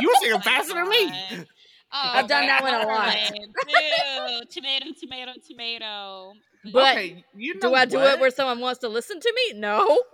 [0.00, 1.12] you were singing faster than me.
[1.46, 1.63] Oh
[2.02, 2.16] God.
[2.16, 3.16] I've done that one a lot.
[3.32, 4.40] Boo.
[4.50, 6.32] tomato, tomato, tomato.
[6.72, 9.58] But okay, you know Do I do it where someone wants to listen to me?
[9.60, 10.02] No.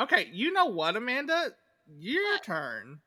[0.00, 1.50] Okay, you know what, Amanda?
[1.86, 2.42] Your What?
[2.42, 2.98] turn.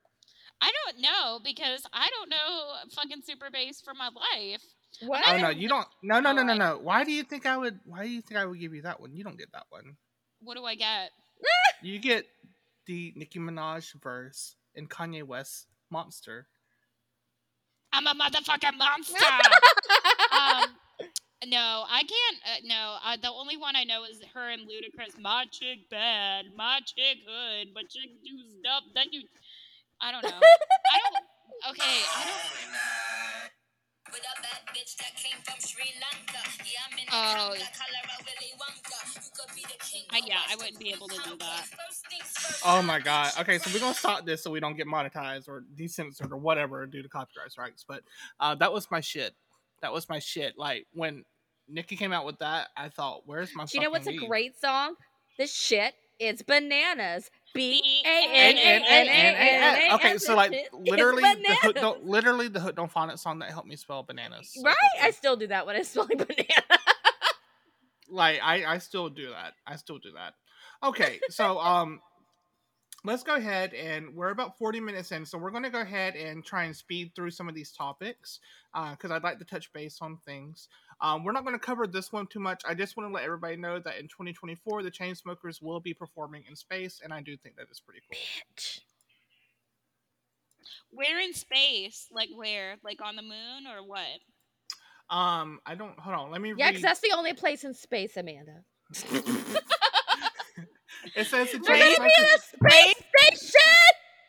[0.62, 4.62] I don't know because I don't know fucking super bass for my life.
[5.02, 5.24] What?
[5.28, 5.88] Oh no, you don't.
[6.04, 6.80] No, no, no, no, no.
[6.82, 7.80] Why do you think I would?
[7.86, 9.14] Why do you think I would give you that one?
[9.14, 9.98] You don't get that one.
[10.42, 11.12] What do I get?
[11.82, 12.26] You get
[12.88, 16.48] the Nicki Minaj verse and Kanye West Monster.
[17.96, 19.16] I'm a motherfucking monster.
[20.32, 20.66] um,
[21.48, 22.40] No, I can't.
[22.44, 25.20] Uh, no, uh, the only one I know is her and Ludacris.
[25.22, 29.22] My chick bad, my chick good, but chick do stuff that you.
[30.02, 30.30] I don't know.
[30.30, 31.24] I don't.
[31.70, 33.65] Okay, I don't.
[37.12, 37.50] Oh.
[37.52, 39.16] Lanka, cholera, Willy Wonka.
[39.16, 40.04] You could be the king.
[40.12, 41.66] I- yeah, I wouldn't be able to do that.
[41.66, 43.32] First things first, Oh my god.
[43.40, 46.86] Okay, so we're gonna stop this so we don't get monetized or decensored or whatever
[46.86, 47.86] due to copyright strikes.
[47.88, 48.02] But
[48.40, 49.34] uh, that was my shit.
[49.82, 50.58] That was my shit.
[50.58, 51.24] Like when
[51.70, 54.60] Nicki came out with that, I thought, "Where's my?" Do you know what's a great
[54.60, 54.96] song?
[55.38, 57.30] This shit is bananas.
[57.56, 59.96] B A N N N and, A.
[59.96, 63.50] okay, so like literally the hook don't literally the hook don't find it song that
[63.50, 64.52] helped me spell bananas.
[64.64, 64.76] Right?
[65.02, 66.80] I still do that when I'm spelling banana.
[68.10, 69.54] like I I still do that.
[69.66, 70.34] I still do that.
[70.84, 72.02] Okay, so um
[73.06, 76.16] let's go ahead and we're about 40 minutes in, so we're going to go ahead
[76.16, 78.40] and try and speed through some of these topics
[78.92, 80.68] because I'd like to touch base on things.
[81.02, 82.62] Um, we're not going to cover this one too much.
[82.68, 86.44] I just want to let everybody know that in 2024, the Chainsmokers will be performing
[86.50, 88.18] in space, and I do think that is pretty cool.
[90.92, 92.08] Where in space?
[92.12, 92.78] Like where?
[92.84, 95.16] Like on the moon or what?
[95.16, 96.00] Um, I don't.
[96.00, 96.32] Hold on.
[96.32, 98.64] Let me Yeah, because that's the only place in space, Amanda.
[101.16, 103.86] it says the We're gonna be in a space station.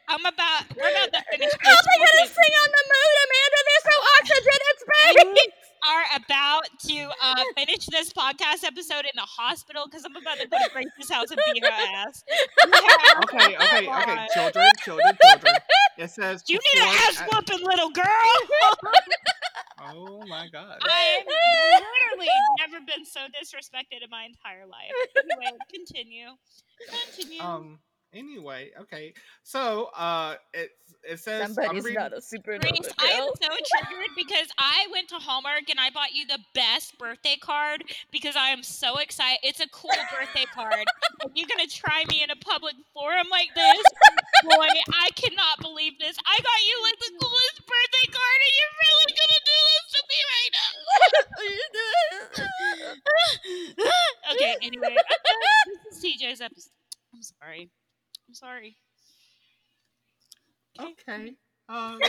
[0.09, 0.63] I'm about.
[0.77, 1.51] We're about to finish.
[1.61, 1.87] How this.
[1.87, 3.59] am gonna sing on the moon, Amanda?
[3.67, 5.53] There's no oxygen in space.
[5.87, 10.49] are about to uh, finish this podcast episode in the hospital because I'm about to
[10.49, 12.25] go to Grace's house and beat her ass.
[12.29, 12.37] Yeah.
[13.25, 14.27] Okay, okay, okay.
[14.35, 15.55] Children, children, children.
[15.99, 16.43] It says.
[16.43, 18.05] Do you need an before- ass whooping, little girl.
[19.95, 20.79] Oh my god.
[20.83, 22.29] I've literally
[22.59, 24.93] never been so disrespected in my entire life.
[25.17, 26.29] Anyway, continue.
[27.15, 27.43] Continue.
[27.43, 27.79] Um.
[28.17, 29.13] Anyway, okay.
[29.43, 30.71] So, uh, it
[31.05, 34.87] it says I'm Somebody's reading- not a supernova Grace, I am so triggered because I
[34.91, 38.97] went to Hallmark and I bought you the best birthday card because I am so
[38.97, 39.39] excited.
[39.43, 40.85] It's a cool birthday card.
[41.23, 43.85] and you're gonna try me in a public forum like this?
[44.45, 46.17] Boy, I cannot believe this.
[46.25, 50.01] I got you like the coolest birthday card, and you're really gonna do this to
[50.09, 50.73] me right now.
[54.33, 54.97] okay, anyway,
[55.85, 56.73] this is TJ's episode.
[57.15, 57.71] I'm sorry.
[58.29, 58.77] I'm sorry.
[60.81, 61.33] Okay.
[61.69, 61.99] Uh,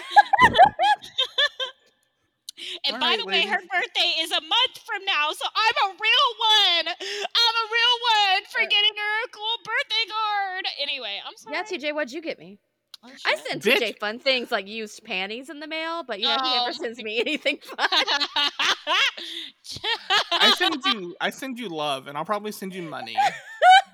[2.86, 5.91] And All by right, the way, her birthday is a month from now, so I'm
[5.91, 6.88] a real one.
[6.88, 7.95] I'm a real
[8.34, 10.65] one for getting her a cool birthday card.
[10.82, 11.55] Anyway, I'm sorry.
[11.55, 12.57] Yeah, TJ, what'd you get me?
[13.03, 13.78] Oh, I sent send Bitch.
[13.89, 16.57] TJ fun things like used panties in the mail, but you know he Oh.
[16.63, 17.88] never sends me anything fun.
[20.32, 23.15] I send you I send you love, and I'll probably send you money.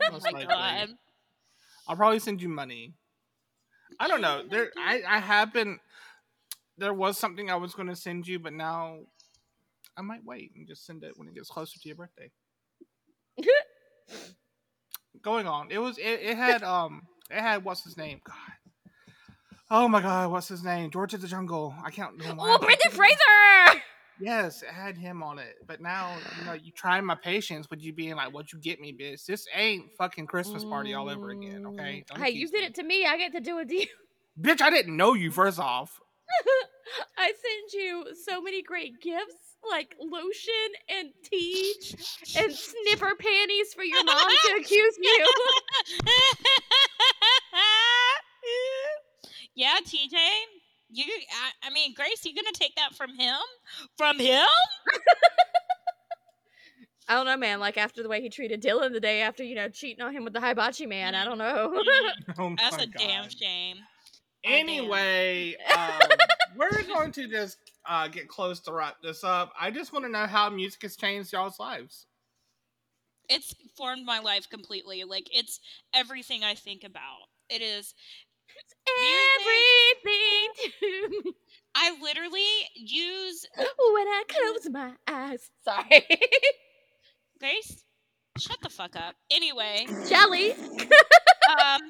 [0.10, 0.46] oh my likely.
[0.46, 0.88] god.
[1.88, 2.94] I'll probably send you money.
[4.00, 4.44] I don't know.
[4.50, 5.80] There, I I have been.
[6.78, 9.00] There was something I was going to send you, but now
[9.96, 12.32] I might wait and just send it when it gets closer to your birthday.
[15.22, 18.20] Going on, it was it, it had um it had what's his name?
[18.26, 18.36] God.
[19.72, 20.92] Oh my God, what's his name?
[20.92, 21.74] George of the Jungle.
[21.84, 22.16] I can't.
[22.20, 22.96] oh, Brendan think of it.
[22.96, 23.82] Fraser!
[24.20, 25.56] Yes, it had him on it.
[25.68, 28.80] But now, you know, you trying my patience with you being like, "What you get
[28.80, 29.26] me, bitch?
[29.26, 32.04] This ain't fucking Christmas party all over again." Okay.
[32.04, 32.66] Mm, Don't Hey, you tease did me.
[32.68, 33.06] it to me.
[33.06, 33.88] I get to do it to you.
[34.40, 34.62] bitch.
[34.62, 35.32] I didn't know you.
[35.32, 36.00] First off,
[37.18, 39.36] I send you so many great gifts
[39.70, 40.54] like lotion
[40.90, 41.74] and tea
[42.38, 45.34] and snipper panties for your mom to accuse you.
[49.56, 50.18] yeah, TJ.
[50.94, 53.36] You, I, I mean, Grace, you gonna take that from him?
[53.98, 54.46] From him?
[57.08, 57.60] I don't know, man.
[57.60, 60.24] Like after the way he treated Dylan the day after, you know, cheating on him
[60.24, 61.16] with the hibachi man.
[61.16, 61.74] I don't know.
[61.76, 63.78] Mm, oh That's my a damn shame.
[64.44, 66.10] Anyway, um,
[66.56, 69.52] we're going to just uh, get close to wrap this up.
[69.60, 72.06] I just want to know how music has changed y'all's lives.
[73.30, 75.04] it's formed my life completely.
[75.04, 75.60] Like it's
[75.94, 77.28] everything I think about.
[77.50, 77.94] It is.
[79.40, 81.34] Everything to me
[81.76, 82.46] I literally
[82.76, 83.68] use when
[84.08, 85.50] I close my eyes.
[85.64, 86.06] Sorry.
[87.40, 87.84] Grace.
[88.38, 89.16] Shut the fuck up.
[89.32, 90.54] Anyway, Jelly.
[90.54, 91.82] um,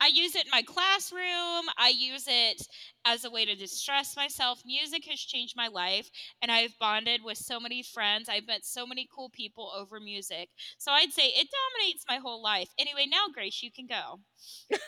[0.00, 1.66] I use it in my classroom.
[1.78, 2.66] I use it
[3.04, 4.62] as a way to distress myself.
[4.64, 6.10] Music has changed my life,
[6.42, 8.28] and I've bonded with so many friends.
[8.28, 10.48] I've met so many cool people over music.
[10.78, 12.70] So I'd say it dominates my whole life.
[12.78, 14.20] Anyway, now Grace, you can go.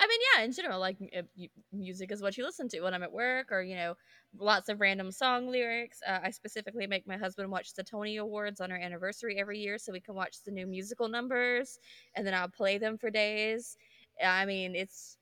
[0.00, 1.26] I mean, yeah, in general, like m-
[1.72, 3.94] music is what you listen to when I'm at work, or you know,
[4.38, 6.00] lots of random song lyrics.
[6.06, 9.78] Uh, I specifically make my husband watch the Tony Awards on our anniversary every year,
[9.78, 11.78] so we can watch the new musical numbers,
[12.14, 13.76] and then I'll play them for days.
[14.24, 15.16] I mean, it's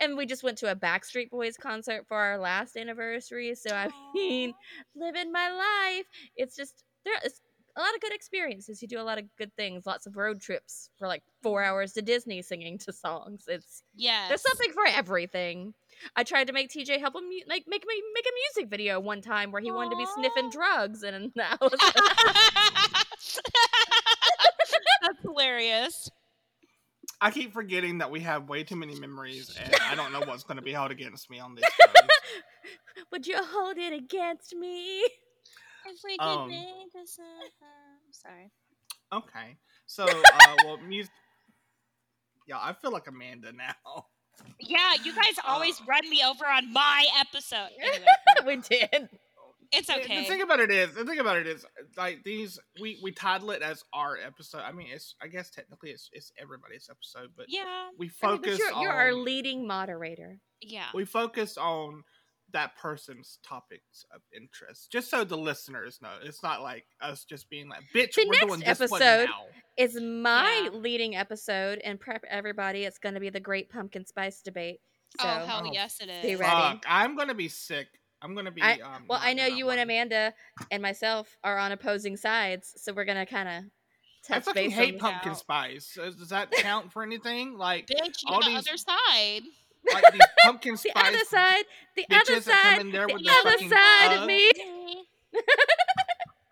[0.00, 3.54] And we just went to a Backstreet Boys concert for our last anniversary.
[3.54, 4.54] So I mean,
[4.94, 6.06] living my life.
[6.36, 7.40] It's just there is
[7.76, 8.80] a lot of good experiences.
[8.80, 9.86] You do a lot of good things.
[9.86, 13.44] Lots of road trips for like four hours to Disney singing to songs.
[13.48, 15.74] It's yeah, there's something for everything.
[16.14, 19.20] I tried to make TJ help him like make me make a music video one
[19.20, 21.78] time where he wanted to be sniffing drugs, and that was
[25.02, 26.10] That's hilarious.
[27.20, 30.44] I keep forgetting that we have way too many memories, and I don't know what's
[30.44, 31.64] going to be held against me on this.
[33.12, 35.02] Would you hold it against me?
[35.88, 38.50] If we Um, make this I'm sorry.
[39.12, 39.56] Okay,
[39.86, 41.12] so uh, well, music.
[42.46, 44.06] Yeah, I feel like Amanda now.
[44.60, 47.68] Yeah, you guys always run me over on my episode.
[47.80, 48.06] Anyway,
[48.46, 49.08] we did.
[49.72, 50.22] it's okay.
[50.22, 51.64] The thing about it is, the thing about it is,
[51.96, 54.60] like these, we we title it as our episode.
[54.60, 58.38] I mean, it's I guess technically it's it's everybody's episode, but yeah, we I mean,
[58.38, 60.40] focus but you're, on you're our leading moderator.
[60.60, 60.86] yeah.
[60.94, 62.02] we focus on
[62.52, 66.12] that person's topics of interest, just so the listeners know.
[66.22, 69.24] It's not like us just being like, "Bitch, The we're next doing this one episode-
[69.28, 70.70] now." It's my Yeah.
[70.78, 72.84] leading episode, and prep everybody.
[72.84, 74.80] It's going to be the Great Pumpkin Spice Debate.
[75.20, 76.22] So, oh hell Oh, yes, it is.
[76.22, 76.40] be is.
[76.40, 76.50] ready.
[76.52, 77.88] Fuck, I'm gonna be sick.
[78.22, 78.62] I'm gonna be.
[78.62, 79.80] I- um, well, I know you and.
[79.80, 80.32] Amanda
[80.70, 83.64] and myself are on opposing sides, so we're going to kind of
[84.24, 84.30] test.
[84.30, 85.38] I touch fucking hate pumpkin out.
[85.38, 85.92] spice.
[85.94, 87.56] Does does that count for anything?
[87.58, 89.42] Like, Bitch, you're all the these- other side.
[89.92, 91.64] Like these pumpkin the other side,
[91.96, 94.50] the other bitches that come side, in there the with their other side of me.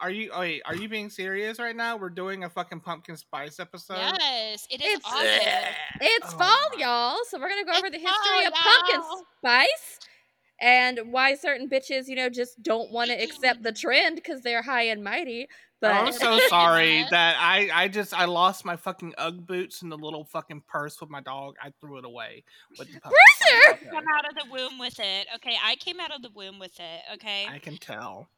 [0.00, 0.30] Are you?
[0.38, 1.96] Wait, are you being serious right now?
[1.96, 3.96] We're doing a fucking pumpkin spice episode.
[3.96, 5.76] yes, it is It's- August.
[6.00, 6.78] It's Oh fall, my.
[6.78, 7.16] y'all.
[7.28, 9.22] So we're gonna go It's over the history fall, of pumpkin y'all.
[9.38, 9.98] spice
[10.60, 13.62] and why certain bitches, you know, just don't want to accept mm-hmm.
[13.62, 15.48] the trend because they're high and mighty.
[15.84, 19.88] Oh, I'm so sorry that I I just I lost my fucking UGG boots in
[19.88, 21.56] the little fucking purse with my dog.
[21.62, 22.44] I threw it away.
[22.78, 23.78] With the pumpkin Brother!
[23.78, 23.90] spice.
[23.90, 25.26] Come out of the womb with it.
[25.36, 27.02] Okay, I came out of the womb with it.
[27.14, 27.46] Okay.
[27.48, 28.28] I can tell.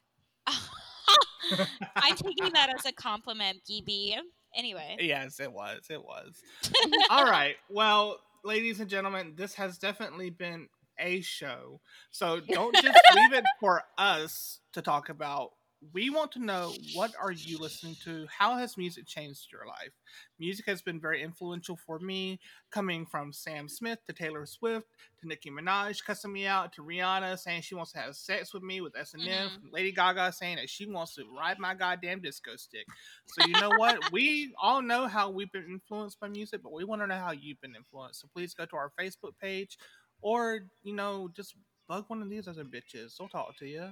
[1.96, 4.16] I'm taking that as a compliment, GB.
[4.56, 4.96] Anyway.
[5.00, 5.82] Yes, it was.
[5.90, 6.40] It was.
[7.10, 7.56] All right.
[7.68, 10.68] Well, ladies and gentlemen, this has definitely been
[10.98, 11.80] a show.
[12.10, 15.50] So don't just leave it for us to talk about.
[15.92, 18.26] We want to know what are you listening to?
[18.30, 19.92] How has music changed your life?
[20.38, 24.86] Music has been very influential for me, coming from Sam Smith to Taylor Swift
[25.20, 28.62] to Nicki Minaj cussing me out to Rihanna saying she wants to have sex with
[28.62, 29.28] me with S mm-hmm.
[29.28, 32.86] and M, Lady Gaga saying that she wants to ride my goddamn disco stick.
[33.26, 34.00] So you know what?
[34.12, 37.32] we all know how we've been influenced by music, but we want to know how
[37.32, 38.20] you've been influenced.
[38.20, 39.78] So please go to our Facebook page,
[40.22, 41.54] or you know, just
[41.88, 43.16] bug one of these other bitches.
[43.16, 43.90] They'll talk to you,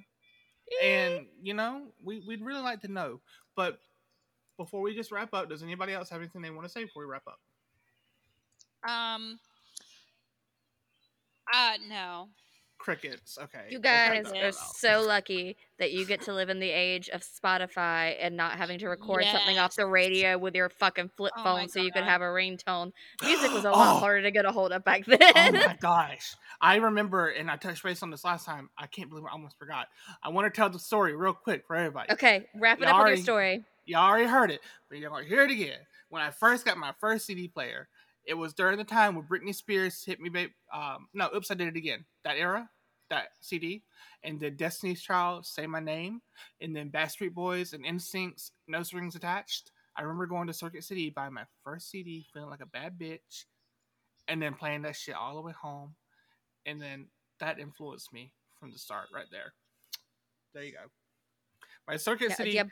[0.82, 3.20] and you know, we we'd really like to know.
[3.56, 3.78] But
[4.56, 7.02] before we just wrap up, does anybody else have anything they want to say before
[7.04, 7.40] we wrap up?
[8.88, 9.38] Um.
[11.52, 12.30] Uh no.
[12.78, 13.38] Crickets.
[13.40, 13.66] Okay.
[13.70, 18.14] you guys are so lucky that you get to live in the age of Spotify
[18.20, 21.60] and not having to record something off the radio with your fucking flip Oh phone
[21.62, 22.10] my so you could God.
[22.10, 22.92] have a ringtone.
[23.22, 23.98] Music was a lot Oh.
[24.00, 25.20] harder to get a hold of back then.
[25.24, 26.34] oh my gosh.
[26.60, 28.68] I remember, and I touched base on this last time.
[28.78, 29.88] I can't believe I almost forgot.
[30.22, 32.12] I want to tell the story real quick for everybody.
[32.12, 33.64] okay, wrap it You up with your story.
[33.86, 35.78] Y'all already heard it, but you're going to hear it again.
[36.10, 37.88] When I first got my first CD player,
[38.26, 40.50] it was during the time when Britney Spears hit me, babe.
[40.72, 42.04] Um, no, oops, I did it again.
[42.24, 42.68] That era,
[43.10, 43.82] that CD,
[44.22, 46.20] and then Destiny's Child, Say My Name,
[46.60, 49.70] and then Backstreet Boys and NSYNC, No Strings Attached.
[49.96, 53.44] I remember going to Circuit City, buying my first CD, feeling like a bad bitch,
[54.26, 55.94] and then playing that shit all the way home.
[56.66, 57.06] And then
[57.40, 59.52] that influenced me from the start right there.
[60.54, 60.78] There you go.
[61.86, 62.50] My Circuit Yeah, City.
[62.52, 62.64] yeah,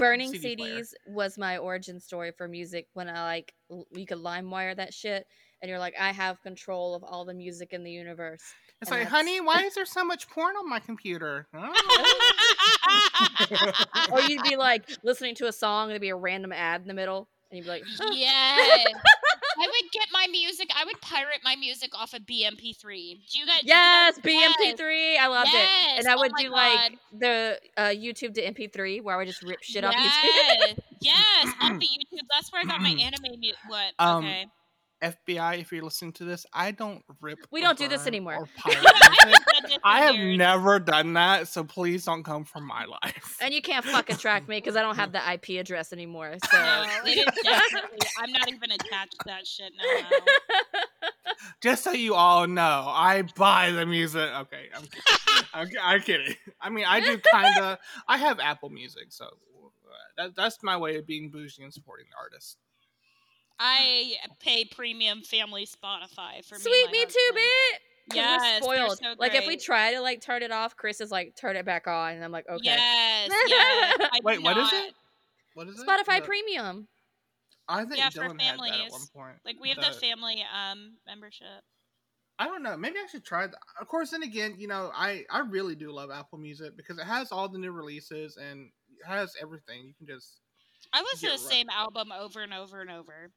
[0.00, 0.80] burning CD player.
[0.80, 3.54] CDs was my origin story for music when I like
[3.92, 5.26] you could LimeWire that shit
[5.62, 8.42] and you're like I have control of all the music in the universe.
[8.80, 11.46] It's and like, that's- honey, why is there so much porn on my computer?
[14.12, 16.88] or you'd be like listening to a song and there'd be a random ad in
[16.88, 18.92] the middle and you'd be like yes.
[19.60, 20.70] I would get my music.
[20.74, 22.82] I would pirate my music off of BeeMP3.
[22.82, 23.60] Do you guys?
[23.60, 25.18] do you Yes, guys- BeeMP3.
[25.18, 25.54] I loved it.
[25.54, 29.18] Yes, And I oh would my do like the uh, YouTube to MP3 where I
[29.18, 30.00] would just rip shit off YouTube.
[30.02, 32.26] yes, yes, off the YouTube.
[32.32, 33.40] That's where I got my anime.
[33.40, 33.92] Mu- what?
[33.98, 34.46] Um, okay.
[35.02, 37.38] FBI, if you're listening to this, I don't rip.
[37.50, 38.34] We don't do this anymore.
[38.34, 39.24] I've music.
[39.24, 40.38] done this I for have years.
[40.38, 43.38] never done that, so please don't come from my life.
[43.40, 46.34] And you can't fucking track me because I don't have the IP address anymore.
[46.50, 47.80] So No, it is.
[48.18, 50.10] I'm not even attached to that shit now.
[51.62, 54.28] Just so you all know, I buy the music.
[54.40, 55.44] Okay, I'm kidding.
[55.54, 56.34] I'm, I'm kidding.
[56.60, 57.78] I mean, I do kind of.
[58.06, 59.28] I have Apple Music, so uh,
[60.18, 62.58] that, that's my way of being bougie and supporting the artist.
[63.62, 67.34] I pay premium family Spotify for Sweet, me, me and my too, husband.
[67.34, 67.80] bit.
[68.10, 68.98] 'Cause Yes, we're spoiled.
[68.98, 71.64] so like if we try to like turn it off, Chris is like turn it
[71.64, 72.58] back on, and I'm like okay.
[72.64, 73.98] Yes, yes.
[74.00, 74.94] I do Wait, what is it?
[75.54, 75.86] What is it?
[75.86, 76.88] Spotify The- Premium.
[77.68, 79.36] I think Yeah, for Dylan had that at one point.
[79.44, 81.62] Like we have the family um membership.
[82.38, 82.76] I don't know.
[82.76, 83.58] Maybe I should try that.
[83.80, 87.04] Of course, then again, you know, I I really do love Apple Music because it
[87.04, 89.86] has all the new releases and it has everything.
[89.86, 90.40] You can just
[90.92, 91.52] I listen to the right.
[91.52, 93.30] same album over and over and over.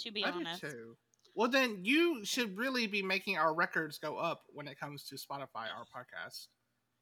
[0.00, 0.96] To be I do honest, too.
[1.34, 5.14] Well, then you should really be making our records go up when it comes to
[5.14, 6.48] Spotify, our podcast.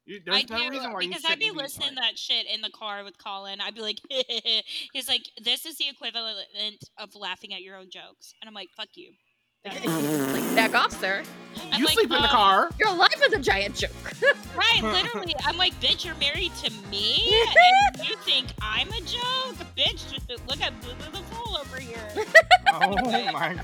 [0.05, 2.45] You, there's I no do reason why you because I'd be listening to that shit
[2.45, 3.59] in the car with Colin.
[3.59, 3.99] I'd be like,
[4.93, 6.47] he's like, this is the equivalent
[6.97, 9.11] of laughing at your own jokes, and I'm like, fuck you.
[9.65, 11.23] Like back off, sir.
[11.71, 12.69] I'm You like, sleep in the um, car.
[12.79, 13.91] Your life is a giant joke.
[14.55, 15.35] Right, literally.
[15.45, 17.31] I'm like, bitch, you're married to me,
[17.95, 20.19] and you think I'm a joke, bitch.
[20.47, 21.99] Look at Boo Boo the Fool over here.
[22.73, 22.95] Oh
[23.31, 23.61] my god.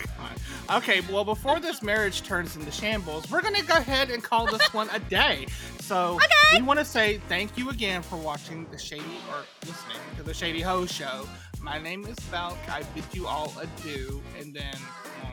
[0.77, 4.71] Okay, well, before this marriage turns into shambles, we're gonna go ahead and call this
[4.73, 5.45] one a day.
[5.79, 6.19] So
[6.53, 10.33] we want to say thank you again for watching the Shady or listening to the
[10.33, 11.27] Shady Ho Show.
[11.59, 12.57] My name is Falk.
[12.69, 14.75] I bid you all adieu, and then
[15.23, 15.32] well,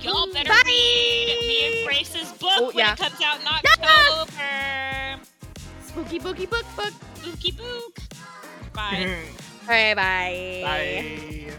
[0.00, 0.62] Y'all better bye.
[0.66, 2.92] read me and Grace's book Oh, when yeah.
[2.92, 3.78] it comes out in Yes.
[3.78, 5.24] October.
[5.86, 6.92] Spooky booky book book.
[7.24, 7.98] Bookie book.
[8.72, 9.16] Bye.
[9.66, 9.94] Bye.
[9.94, 10.60] Bye bye.
[10.64, 11.52] Bye.